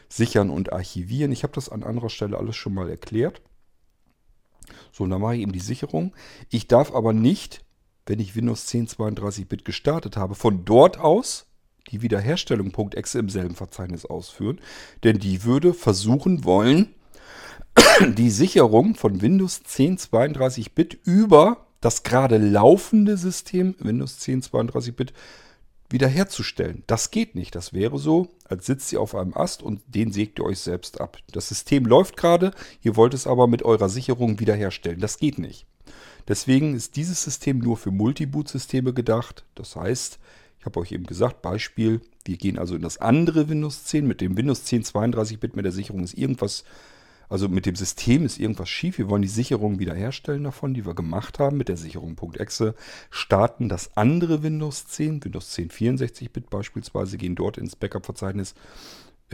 [0.08, 1.32] sichern und archivieren.
[1.32, 3.42] Ich habe das an anderer Stelle alles schon mal erklärt.
[4.92, 6.14] So, und dann mache ich eben die Sicherung.
[6.50, 7.64] Ich darf aber nicht,
[8.06, 11.48] wenn ich Windows 10 32-Bit gestartet habe, von dort aus
[11.90, 14.60] die Wiederherstellung.exe im selben Verzeichnis ausführen.
[15.04, 16.94] Denn die würde versuchen wollen,
[18.18, 25.14] die Sicherung von Windows 10 32-Bit über das gerade laufende System Windows 10 32-Bit
[25.90, 26.84] wiederherzustellen.
[26.88, 27.56] Das geht nicht.
[27.56, 31.02] Das wäre so, als sitzt ihr auf einem Ast und den sägt ihr euch selbst
[31.02, 31.18] ab.
[31.32, 35.02] Das System läuft gerade, ihr wollt es aber mit eurer Sicherung wiederherstellen.
[35.02, 35.66] Das geht nicht.
[36.28, 39.44] Deswegen ist dieses System nur für Multiboot-Systeme gedacht.
[39.56, 40.20] Das heißt,
[40.62, 44.06] ich habe euch eben gesagt, Beispiel, wir gehen also in das andere Windows 10.
[44.06, 46.64] Mit dem Windows 10 32-Bit mit der Sicherung ist irgendwas
[47.30, 48.98] also mit dem System ist irgendwas schief.
[48.98, 52.76] Wir wollen die Sicherung wiederherstellen davon, die wir gemacht haben mit der Sicherung.exe.
[53.10, 58.54] Starten das andere Windows 10, Windows 10 64-Bit beispielsweise, gehen dort ins Backup-Verzeichnis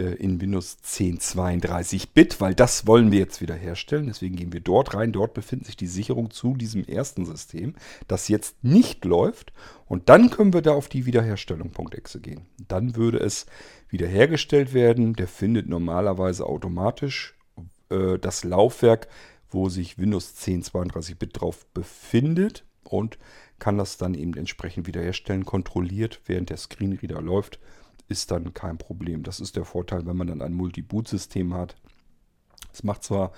[0.04, 4.08] in Windows 10 32-Bit, weil das wollen wir jetzt wiederherstellen.
[4.08, 5.12] Deswegen gehen wir dort rein.
[5.12, 7.76] Dort befindet sich die Sicherung zu diesem ersten System,
[8.08, 9.54] das jetzt nicht läuft.
[9.88, 12.46] Und dann können wir da auf die Wiederherstellung.exe gehen.
[12.68, 13.46] Dann würde es
[13.90, 15.14] wiederhergestellt werden.
[15.14, 17.36] Der findet normalerweise automatisch
[17.90, 19.08] äh, das Laufwerk,
[19.50, 23.18] wo sich Windows 10 32-Bit drauf befindet und
[23.60, 27.60] kann das dann eben entsprechend wiederherstellen, kontrolliert, während der Screenreader läuft,
[28.08, 29.24] ist dann kein Problem.
[29.24, 31.76] Das ist der Vorteil, wenn man dann ein Multi-Boot-System hat.
[32.74, 33.32] Es macht zwar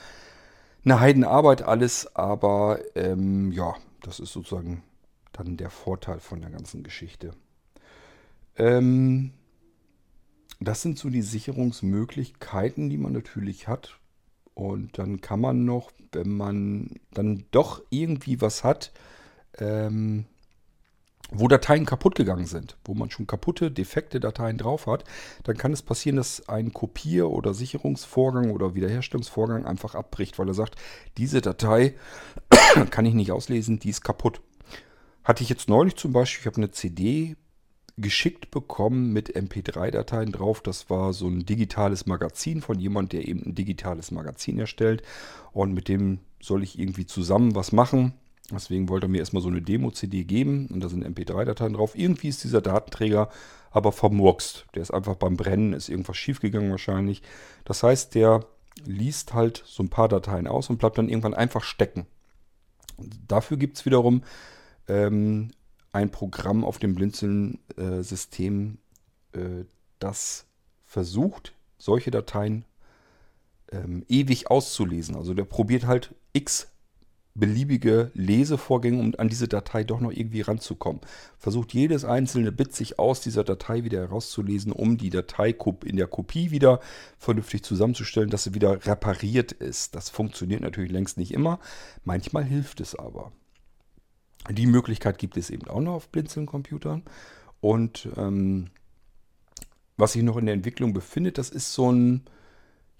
[0.83, 4.83] eine Heidenarbeit alles, aber ähm, ja, das ist sozusagen
[5.33, 7.31] dann der Vorteil von der ganzen Geschichte.
[8.57, 9.31] Ähm,
[10.59, 13.99] das sind so die Sicherungsmöglichkeiten, die man natürlich hat.
[14.53, 18.91] Und dann kann man noch, wenn man dann doch irgendwie was hat,
[19.57, 20.25] ähm,
[21.31, 25.03] wo Dateien kaputt gegangen sind, wo man schon kaputte, defekte Dateien drauf hat,
[25.43, 30.53] dann kann es passieren, dass ein Kopier- oder Sicherungsvorgang oder Wiederherstellungsvorgang einfach abbricht, weil er
[30.53, 30.75] sagt,
[31.17, 31.95] diese Datei
[32.89, 34.41] kann ich nicht auslesen, die ist kaputt.
[35.23, 37.35] Hatte ich jetzt neulich zum Beispiel, ich habe eine CD
[38.01, 40.61] geschickt bekommen mit MP3-Dateien drauf.
[40.61, 45.03] Das war so ein digitales Magazin von jemand, der eben ein digitales Magazin erstellt.
[45.51, 48.13] Und mit dem soll ich irgendwie zusammen was machen.
[48.51, 51.95] Deswegen wollte er mir erstmal so eine Demo-CD geben und da sind MP3-Dateien drauf.
[51.95, 53.29] Irgendwie ist dieser Datenträger
[53.71, 54.65] aber vermurkst.
[54.75, 57.21] Der ist einfach beim Brennen, ist irgendwas schiefgegangen wahrscheinlich.
[57.65, 58.45] Das heißt, der
[58.85, 62.07] liest halt so ein paar Dateien aus und bleibt dann irgendwann einfach stecken.
[63.27, 64.23] Dafür gibt es wiederum
[64.87, 65.51] ähm,
[65.91, 68.77] ein Programm auf dem Blinzeln-System,
[69.33, 69.65] äh,
[69.99, 70.45] das
[70.85, 72.65] versucht, solche Dateien
[73.71, 75.15] ähm, ewig auszulesen.
[75.15, 76.71] Also der probiert halt x
[77.35, 81.01] beliebige Lesevorgänge, um an diese Datei doch noch irgendwie ranzukommen.
[81.37, 86.07] Versucht jedes einzelne Bit sich aus dieser Datei wieder herauszulesen, um die Datei in der
[86.07, 86.79] Kopie wieder
[87.17, 89.95] vernünftig zusammenzustellen, dass sie wieder repariert ist.
[89.95, 91.59] Das funktioniert natürlich längst nicht immer.
[92.03, 93.31] Manchmal hilft es aber.
[94.49, 97.03] Die Möglichkeit gibt es eben auch noch auf Blinzeln-Computern.
[97.61, 98.69] Und ähm,
[99.97, 102.23] was sich noch in der Entwicklung befindet, das ist so ein,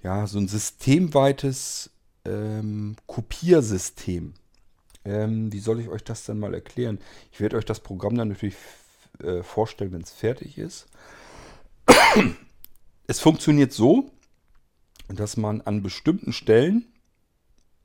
[0.04, 1.92] ja, so ein systemweites
[2.30, 4.34] ähm, Kopiersystem.
[5.06, 7.00] Ähm, wie soll ich euch das dann mal erklären?
[7.32, 8.58] Ich werde euch das Programm dann natürlich
[9.24, 10.88] äh, vorstellen, wenn es fertig ist.
[13.08, 14.12] es funktioniert so,
[15.08, 16.86] dass man an bestimmten Stellen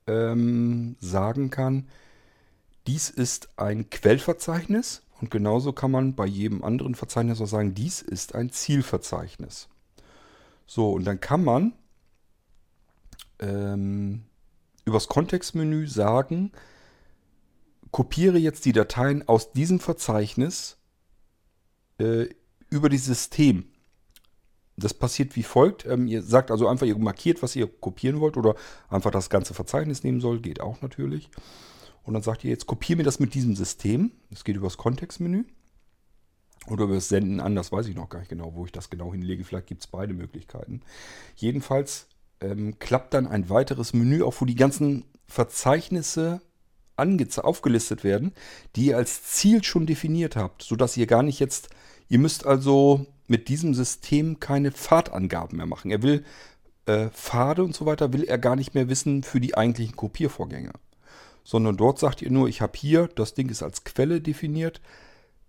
[0.07, 1.87] ähm, sagen kann,
[2.85, 8.01] dies ist ein Quellverzeichnis und genauso kann man bei jedem anderen Verzeichnis auch sagen, dies
[8.01, 9.69] ist ein Zielverzeichnis.
[10.67, 11.73] So, und dann kann man
[13.39, 14.23] ähm,
[14.85, 16.51] übers Kontextmenü sagen,
[17.91, 20.77] kopiere jetzt die Dateien aus diesem Verzeichnis
[21.97, 22.27] äh,
[22.69, 23.65] über das System.
[24.77, 25.85] Das passiert wie folgt.
[25.85, 28.55] Ähm, ihr sagt also einfach, ihr markiert, was ihr kopieren wollt oder
[28.89, 30.39] einfach das ganze Verzeichnis nehmen soll.
[30.39, 31.29] Geht auch natürlich.
[32.03, 34.11] Und dann sagt ihr jetzt, kopiere mir das mit diesem System.
[34.29, 35.45] Das geht über das Kontextmenü.
[36.67, 39.11] Oder über Senden an, das weiß ich noch gar nicht genau, wo ich das genau
[39.11, 39.43] hinlege.
[39.43, 40.81] Vielleicht gibt es beide Möglichkeiten.
[41.35, 42.07] Jedenfalls
[42.41, 46.41] ähm, klappt dann ein weiteres Menü auf, wo die ganzen Verzeichnisse
[46.97, 48.31] aufgelistet werden,
[48.75, 51.69] die ihr als Ziel schon definiert habt, sodass ihr gar nicht jetzt,
[52.07, 55.91] ihr müsst also mit diesem System keine Pfadangaben mehr machen.
[55.91, 56.23] Er will
[56.85, 60.71] äh, Pfade und so weiter, will er gar nicht mehr wissen für die eigentlichen Kopiervorgänge.
[61.43, 64.81] Sondern dort sagt ihr nur, ich habe hier, das Ding ist als Quelle definiert,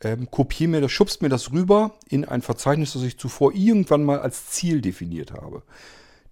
[0.03, 4.05] ähm, kopiere mir das, schubst mir das rüber in ein Verzeichnis, das ich zuvor irgendwann
[4.05, 5.63] mal als Ziel definiert habe.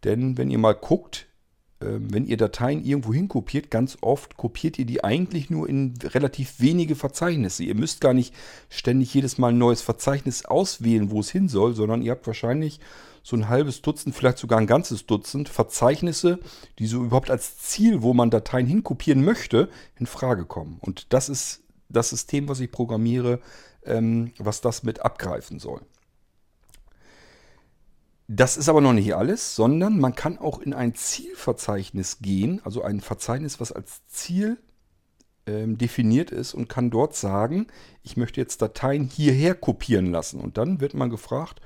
[0.04, 1.26] Denn wenn ihr mal guckt,
[1.80, 6.60] ähm, wenn ihr Dateien irgendwo hinkopiert, ganz oft kopiert ihr die eigentlich nur in relativ
[6.60, 7.64] wenige Verzeichnisse.
[7.64, 8.34] Ihr müsst gar nicht
[8.68, 12.80] ständig jedes Mal ein neues Verzeichnis auswählen, wo es hin soll, sondern ihr habt wahrscheinlich
[13.22, 16.38] so ein halbes Dutzend, vielleicht sogar ein ganzes Dutzend Verzeichnisse,
[16.78, 20.76] die so überhaupt als Ziel, wo man Dateien hinkopieren möchte, in Frage kommen.
[20.80, 23.40] Und das ist das System, was ich programmiere,
[23.84, 25.80] ähm, was das mit abgreifen soll.
[28.26, 32.82] Das ist aber noch nicht alles, sondern man kann auch in ein Zielverzeichnis gehen, also
[32.82, 34.56] ein Verzeichnis, was als Ziel
[35.46, 37.66] ähm, definiert ist und kann dort sagen,
[38.02, 40.40] ich möchte jetzt Dateien hierher kopieren lassen.
[40.40, 41.60] Und dann wird man gefragt,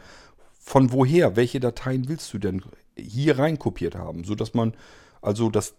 [0.59, 2.63] von woher, welche Dateien willst du denn
[2.97, 4.75] hier rein kopiert haben, sodass man
[5.23, 5.75] also das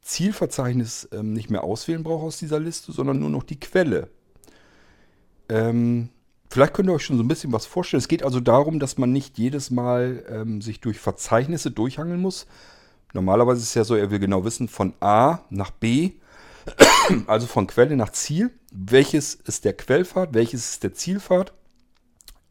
[0.00, 4.08] Zielverzeichnis ähm, nicht mehr auswählen braucht aus dieser Liste, sondern nur noch die Quelle.
[5.48, 6.08] Ähm,
[6.52, 8.02] Vielleicht könnt ihr euch schon so ein bisschen was vorstellen.
[8.02, 12.46] Es geht also darum, dass man nicht jedes Mal ähm, sich durch Verzeichnisse durchhangeln muss.
[13.14, 16.10] Normalerweise ist es ja so, er will genau wissen, von A nach B,
[17.26, 21.54] also von Quelle nach Ziel, welches ist der Quellpfad, welches ist der Zielpfad.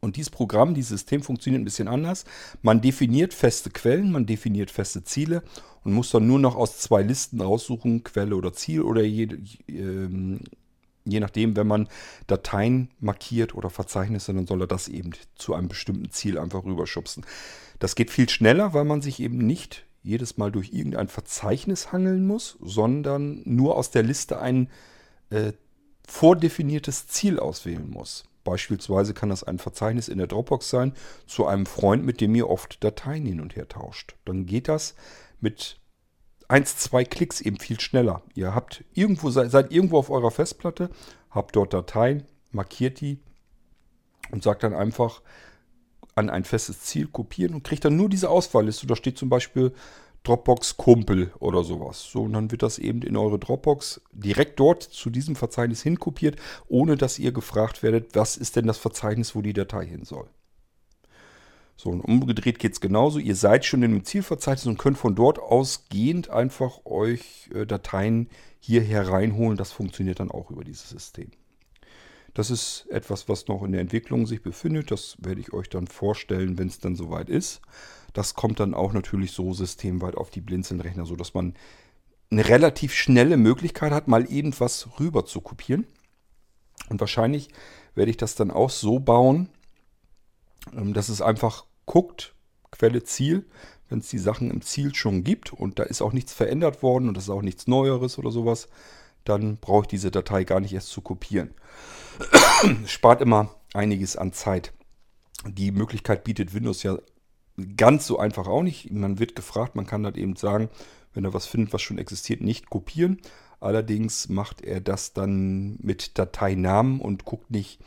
[0.00, 2.24] Und dieses Programm, dieses System funktioniert ein bisschen anders.
[2.60, 5.44] Man definiert feste Quellen, man definiert feste Ziele
[5.84, 9.38] und muss dann nur noch aus zwei Listen raussuchen, Quelle oder Ziel oder jede,
[9.68, 10.40] ähm,
[11.04, 11.88] Je nachdem, wenn man
[12.26, 17.26] Dateien markiert oder Verzeichnisse, dann soll er das eben zu einem bestimmten Ziel einfach rüberschubsen.
[17.78, 22.26] Das geht viel schneller, weil man sich eben nicht jedes Mal durch irgendein Verzeichnis hangeln
[22.26, 24.68] muss, sondern nur aus der Liste ein
[25.30, 25.52] äh,
[26.06, 28.24] vordefiniertes Ziel auswählen muss.
[28.44, 30.94] Beispielsweise kann das ein Verzeichnis in der Dropbox sein
[31.26, 34.16] zu einem Freund, mit dem ihr oft Dateien hin und her tauscht.
[34.24, 34.94] Dann geht das
[35.40, 35.78] mit
[36.52, 38.22] eins, zwei Klicks eben viel schneller.
[38.34, 40.90] Ihr habt irgendwo, seid irgendwo auf eurer Festplatte,
[41.30, 43.18] habt dort Dateien, markiert die
[44.30, 45.22] und sagt dann einfach
[46.14, 48.86] an ein festes Ziel kopieren und kriegt dann nur diese Auswahlliste.
[48.86, 49.72] Da steht zum Beispiel
[50.24, 52.02] Dropbox Kumpel oder sowas.
[52.02, 56.36] So, und dann wird das eben in eure Dropbox direkt dort zu diesem Verzeichnis hinkopiert,
[56.68, 60.28] ohne dass ihr gefragt werdet, was ist denn das Verzeichnis, wo die Datei hin soll.
[61.82, 63.18] So, und umgedreht geht es genauso.
[63.18, 68.28] Ihr seid schon in dem Zielverzeichnis und könnt von dort ausgehend einfach euch äh, Dateien
[68.60, 69.56] hier hereinholen.
[69.56, 71.32] Das funktioniert dann auch über dieses System.
[72.34, 74.92] Das ist etwas, was noch in der Entwicklung sich befindet.
[74.92, 77.60] Das werde ich euch dann vorstellen, wenn es dann soweit ist.
[78.12, 81.54] Das kommt dann auch natürlich so systemweit auf die Blinzeln-Rechner, sodass man
[82.30, 85.84] eine relativ schnelle Möglichkeit hat, mal eben was rüber zu kopieren.
[86.90, 87.48] Und wahrscheinlich
[87.96, 89.48] werde ich das dann auch so bauen,
[90.76, 92.34] ähm, dass es einfach guckt,
[92.70, 93.44] Quelle Ziel,
[93.88, 97.06] wenn es die Sachen im Ziel schon gibt und da ist auch nichts verändert worden
[97.08, 98.68] und das ist auch nichts Neueres oder sowas,
[99.24, 101.52] dann brauche ich diese Datei gar nicht erst zu kopieren.
[102.86, 104.72] Spart immer einiges an Zeit.
[105.46, 106.98] Die Möglichkeit bietet Windows ja
[107.76, 108.90] ganz so einfach auch nicht.
[108.90, 110.70] Man wird gefragt, man kann halt eben sagen,
[111.12, 113.20] wenn er was findet, was schon existiert, nicht kopieren.
[113.60, 117.80] Allerdings macht er das dann mit Dateinamen und guckt nicht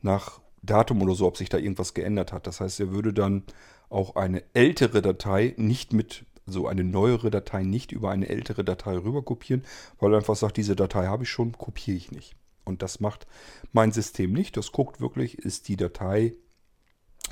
[0.00, 2.46] nach Datum oder so, ob sich da irgendwas geändert hat.
[2.46, 3.44] Das heißt, er würde dann
[3.88, 8.64] auch eine ältere Datei nicht mit, so also eine neuere Datei nicht über eine ältere
[8.64, 9.64] Datei rüber kopieren,
[9.98, 12.34] weil er einfach sagt, diese Datei habe ich schon, kopiere ich nicht.
[12.64, 13.26] Und das macht
[13.72, 14.56] mein System nicht.
[14.56, 16.34] Das guckt wirklich, ist die Datei,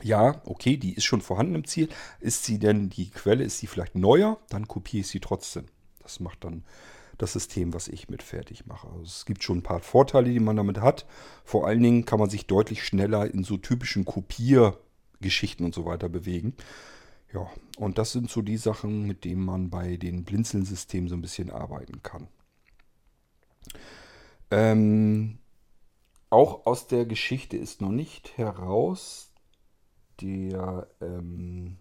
[0.03, 1.89] ja, okay, die ist schon vorhanden im Ziel.
[2.21, 4.39] Ist sie denn die Quelle, ist sie vielleicht neuer?
[4.49, 5.67] Dann kopiere ich sie trotzdem.
[6.03, 6.65] Das macht dann
[7.19, 8.89] das System, was ich mit fertig mache.
[8.89, 11.07] Also es gibt schon ein paar Vorteile, die man damit hat.
[11.45, 14.79] Vor allen Dingen kann man sich deutlich schneller in so typischen Kopier-
[15.21, 16.55] Geschichten und so weiter bewegen.
[17.33, 21.23] Ja, und das sind so die Sachen, mit denen man bei den Blinzeln-Systemen so ein
[21.23, 22.29] bisschen arbeiten kann.
[24.51, 25.39] Ähm,
[26.31, 29.33] auch aus der Geschichte ist noch nicht heraus
[30.21, 31.77] der ähm,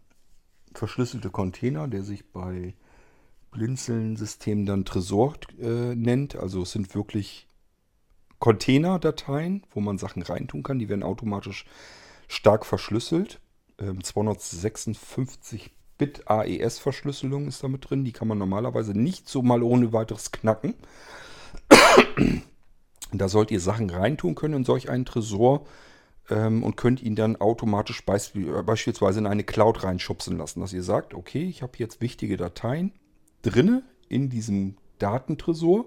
[0.73, 2.73] verschlüsselte Container, der sich bei
[3.55, 6.35] Blinzeln-Systemen dann Tresor äh, nennt.
[6.35, 7.47] Also es sind wirklich
[8.39, 10.77] Container-Dateien, wo man Sachen reintun kann.
[10.77, 11.65] Die werden automatisch
[12.27, 13.39] stark verschlüsselt.
[13.79, 18.03] Ähm, 256-Bit AES-Verschlüsselung ist damit drin.
[18.03, 20.73] Die kann man normalerweise nicht so mal ohne weiteres knacken.
[23.13, 25.65] da sollt ihr Sachen reintun können in solch einen Tresor
[26.29, 28.35] ähm, und könnt ihn dann automatisch beisp
[28.65, 32.91] beispielsweise in eine Cloud reinschubsen lassen, dass ihr sagt, okay, ich habe jetzt wichtige Dateien
[33.45, 35.85] drinne in diesem Datentresor.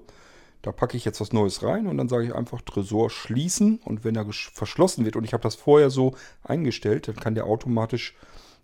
[0.63, 4.05] Da packe ich jetzt was Neues rein und dann sage ich einfach Tresor schließen und
[4.05, 8.15] wenn er verschlossen wird und ich habe das vorher so eingestellt, dann kann der automatisch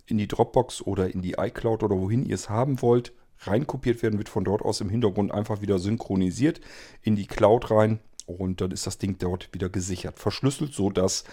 [0.06, 3.12] in die Dropbox oder in die iCloud oder wohin ihr es haben wollt
[3.46, 6.60] reinkopiert werden, wird von dort aus im Hintergrund einfach wieder synchronisiert
[7.02, 11.24] in die Cloud rein und dann ist das Ding dort wieder gesichert, verschlüsselt, sodass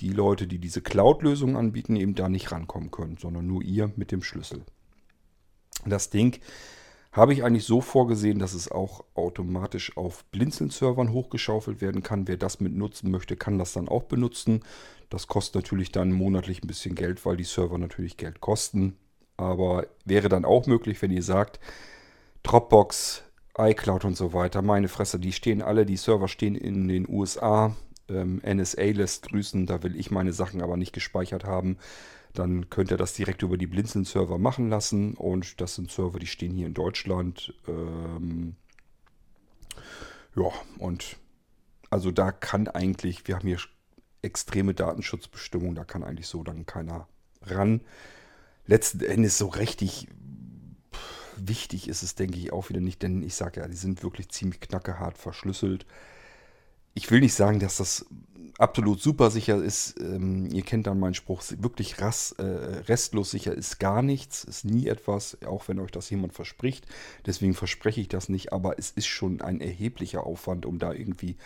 [0.00, 4.12] die Leute, die diese Cloud-Lösung anbieten, eben da nicht rankommen können, sondern nur ihr mit
[4.12, 4.62] dem Schlüssel.
[5.86, 6.38] Das Ding
[7.16, 12.28] habe ich eigentlich so vorgesehen, dass es auch automatisch auf Blinzeln-Servern hochgeschaufelt werden kann.
[12.28, 14.60] Wer das mit nutzen möchte, kann das dann auch benutzen.
[15.08, 18.98] Das kostet natürlich dann monatlich ein bisschen Geld, weil die Server natürlich Geld kosten.
[19.38, 21.58] Aber wäre dann auch möglich, wenn ihr sagt,
[22.42, 23.22] Dropbox,
[23.58, 27.74] iCloud und so weiter, meine Fresse, die stehen alle, die Server stehen in den USA.
[28.08, 31.78] Ähm, NSA lässt grüßen, da will ich meine Sachen aber nicht gespeichert haben.
[32.38, 35.14] Dann könnt ihr das direkt über die Blinzeln-Server machen lassen.
[35.14, 37.54] Und das sind Server, die stehen hier in Deutschland.
[37.66, 38.56] Ähm
[40.34, 41.16] ja, und
[41.90, 43.60] also da kann eigentlich, wir haben hier
[44.22, 47.08] extreme Datenschutzbestimmungen, da kann eigentlich so dann keiner
[47.42, 47.80] ran
[48.66, 50.08] letzten Endes so richtig
[51.36, 54.30] wichtig ist es, denke ich, auch wieder nicht, denn ich sage ja, die sind wirklich
[54.30, 55.86] ziemlich knackehart verschlüsselt.
[56.94, 58.06] Ich will nicht sagen, dass das
[58.58, 60.00] absolut super sicher ist.
[60.00, 64.64] Ähm, ihr kennt dann meinen Spruch, wirklich ras, äh, restlos sicher ist gar nichts, ist
[64.64, 66.86] nie etwas, auch wenn euch das jemand verspricht.
[67.26, 71.36] Deswegen verspreche ich das nicht, aber es ist schon ein erheblicher Aufwand, um da irgendwie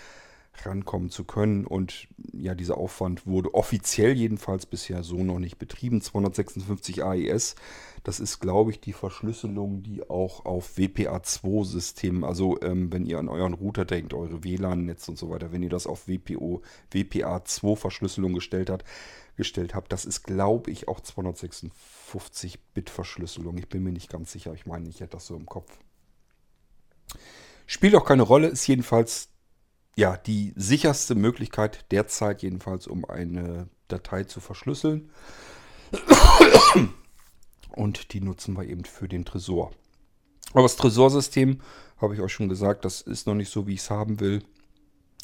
[0.64, 1.66] rankommen zu können.
[1.66, 6.02] Und ja, dieser Aufwand wurde offiziell jedenfalls bisher so noch nicht betrieben.
[6.02, 7.54] 256 AES,
[8.02, 13.28] das ist, glaube ich, die Verschlüsselung, die auch auf WPA2-Systemen, also ähm, wenn ihr an
[13.28, 18.70] euren Router denkt, eure WLAN-Netz und so weiter, wenn ihr das auf WPO, WPA2-Verschlüsselung gestellt
[18.70, 18.84] habt,
[19.36, 23.58] gestellt habt, das ist, glaube ich, auch 256-Bit-Verschlüsselung.
[23.58, 24.54] Ich bin mir nicht ganz sicher.
[24.54, 25.78] Ich meine, ich hätte das so im Kopf.
[27.66, 29.29] Spielt auch keine Rolle, ist jedenfalls
[29.96, 35.10] ja, die sicherste Möglichkeit derzeit jedenfalls, um eine Datei zu verschlüsseln.
[37.70, 39.72] Und die nutzen wir eben für den Tresor.
[40.52, 41.60] Aber das Tresorsystem,
[41.98, 44.42] habe ich euch schon gesagt, das ist noch nicht so, wie ich es haben will.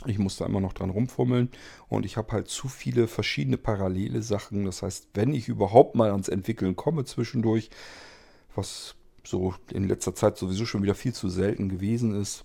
[0.04, 1.48] Ich muss da immer noch dran rumfummeln
[1.88, 4.66] und ich habe halt zu viele verschiedene parallele Sachen.
[4.66, 7.70] Das heißt, wenn ich überhaupt mal ans Entwickeln komme zwischendurch,
[8.54, 8.94] was
[9.24, 12.44] so in letzter Zeit sowieso schon wieder viel zu selten gewesen ist,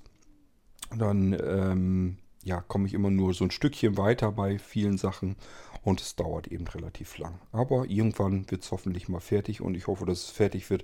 [0.97, 5.35] dann ähm, ja, komme ich immer nur so ein Stückchen weiter bei vielen Sachen
[5.83, 7.39] und es dauert eben relativ lang.
[7.51, 10.83] Aber irgendwann wird es hoffentlich mal fertig und ich hoffe, dass es fertig wird,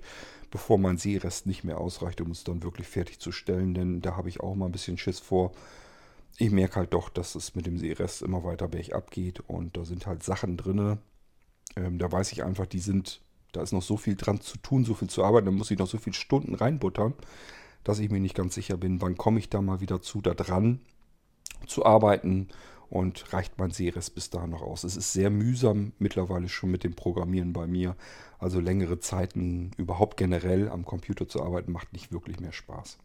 [0.50, 4.16] bevor mein Seerest nicht mehr ausreicht, um es dann wirklich fertig zu stellen, denn da
[4.16, 5.52] habe ich auch mal ein bisschen Schiss vor.
[6.36, 9.84] Ich merke halt doch, dass es mit dem Seerest immer weiter bergab geht und da
[9.84, 10.98] sind halt Sachen drin.
[11.76, 13.20] Ähm, da weiß ich einfach, die sind,
[13.52, 15.78] da ist noch so viel dran zu tun, so viel zu arbeiten, da muss ich
[15.78, 17.14] noch so viele Stunden reinbuttern
[17.88, 20.34] dass ich mir nicht ganz sicher bin, wann komme ich da mal wieder zu, da
[20.34, 20.80] dran
[21.66, 22.48] zu arbeiten
[22.90, 24.84] und reicht mein Seres bis dahin noch aus.
[24.84, 27.96] Es ist sehr mühsam mittlerweile schon mit dem Programmieren bei mir.
[28.38, 32.98] Also längere Zeiten überhaupt generell am Computer zu arbeiten macht nicht wirklich mehr Spaß.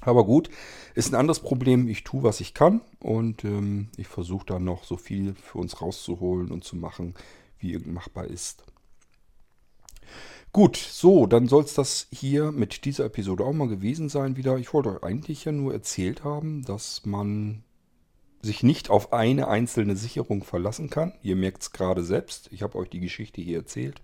[0.00, 0.50] Aber gut,
[0.94, 1.86] ist ein anderes Problem.
[1.86, 5.80] Ich tue, was ich kann und ähm, ich versuche da noch so viel für uns
[5.80, 7.14] rauszuholen und zu machen,
[7.58, 8.64] wie irgend machbar ist.
[10.52, 14.56] Gut, so, dann soll es das hier mit dieser Episode auch mal gewesen sein wieder.
[14.58, 17.62] Ich wollte euch eigentlich ja nur erzählt haben, dass man
[18.42, 21.12] sich nicht auf eine einzelne Sicherung verlassen kann.
[21.22, 22.48] Ihr merkt es gerade selbst.
[22.52, 24.02] Ich habe euch die Geschichte hier erzählt.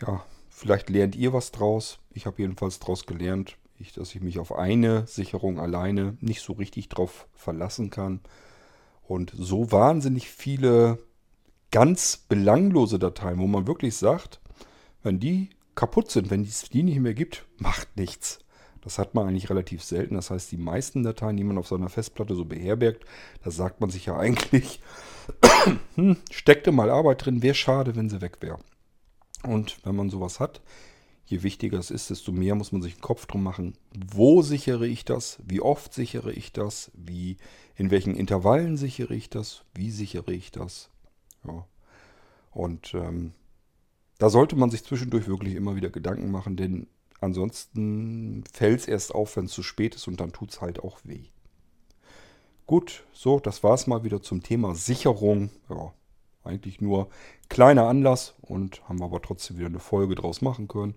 [0.00, 1.98] Ja, vielleicht lernt ihr was draus.
[2.12, 6.54] Ich habe jedenfalls draus gelernt, ich, dass ich mich auf eine Sicherung alleine nicht so
[6.54, 8.20] richtig drauf verlassen kann.
[9.02, 10.98] Und so wahnsinnig viele
[11.70, 14.40] ganz belanglose Dateien, wo man wirklich sagt,
[15.04, 18.40] wenn die kaputt sind, wenn es die nicht mehr gibt, macht nichts.
[18.80, 20.14] Das hat man eigentlich relativ selten.
[20.14, 23.04] Das heißt, die meisten Dateien, die man auf seiner Festplatte so beherbergt,
[23.42, 24.80] da sagt man sich ja eigentlich,
[25.94, 28.58] hm, steckte mal Arbeit drin, wäre schade, wenn sie weg wäre.
[29.42, 30.60] Und wenn man sowas hat,
[31.24, 33.74] je wichtiger es ist, desto mehr muss man sich einen Kopf drum machen.
[33.94, 35.38] Wo sichere ich das?
[35.44, 36.90] Wie oft sichere ich das?
[36.94, 37.38] Wie,
[37.76, 39.64] in welchen Intervallen sichere ich das?
[39.74, 40.90] Wie sichere ich das?
[41.46, 41.66] Ja.
[42.50, 43.32] Und ähm,
[44.18, 46.86] da sollte man sich zwischendurch wirklich immer wieder Gedanken machen, denn
[47.20, 50.80] ansonsten fällt es erst auf, wenn es zu spät ist und dann tut es halt
[50.80, 51.24] auch weh.
[52.66, 55.50] Gut, so, das war es mal wieder zum Thema Sicherung.
[55.68, 55.92] Ja,
[56.44, 57.08] eigentlich nur
[57.48, 60.94] kleiner Anlass und haben aber trotzdem wieder eine Folge draus machen können.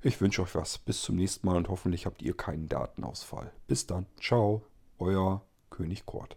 [0.00, 0.78] Ich wünsche euch was.
[0.78, 3.52] Bis zum nächsten Mal und hoffentlich habt ihr keinen Datenausfall.
[3.66, 4.06] Bis dann.
[4.20, 4.62] Ciao,
[4.98, 6.36] euer König Kort.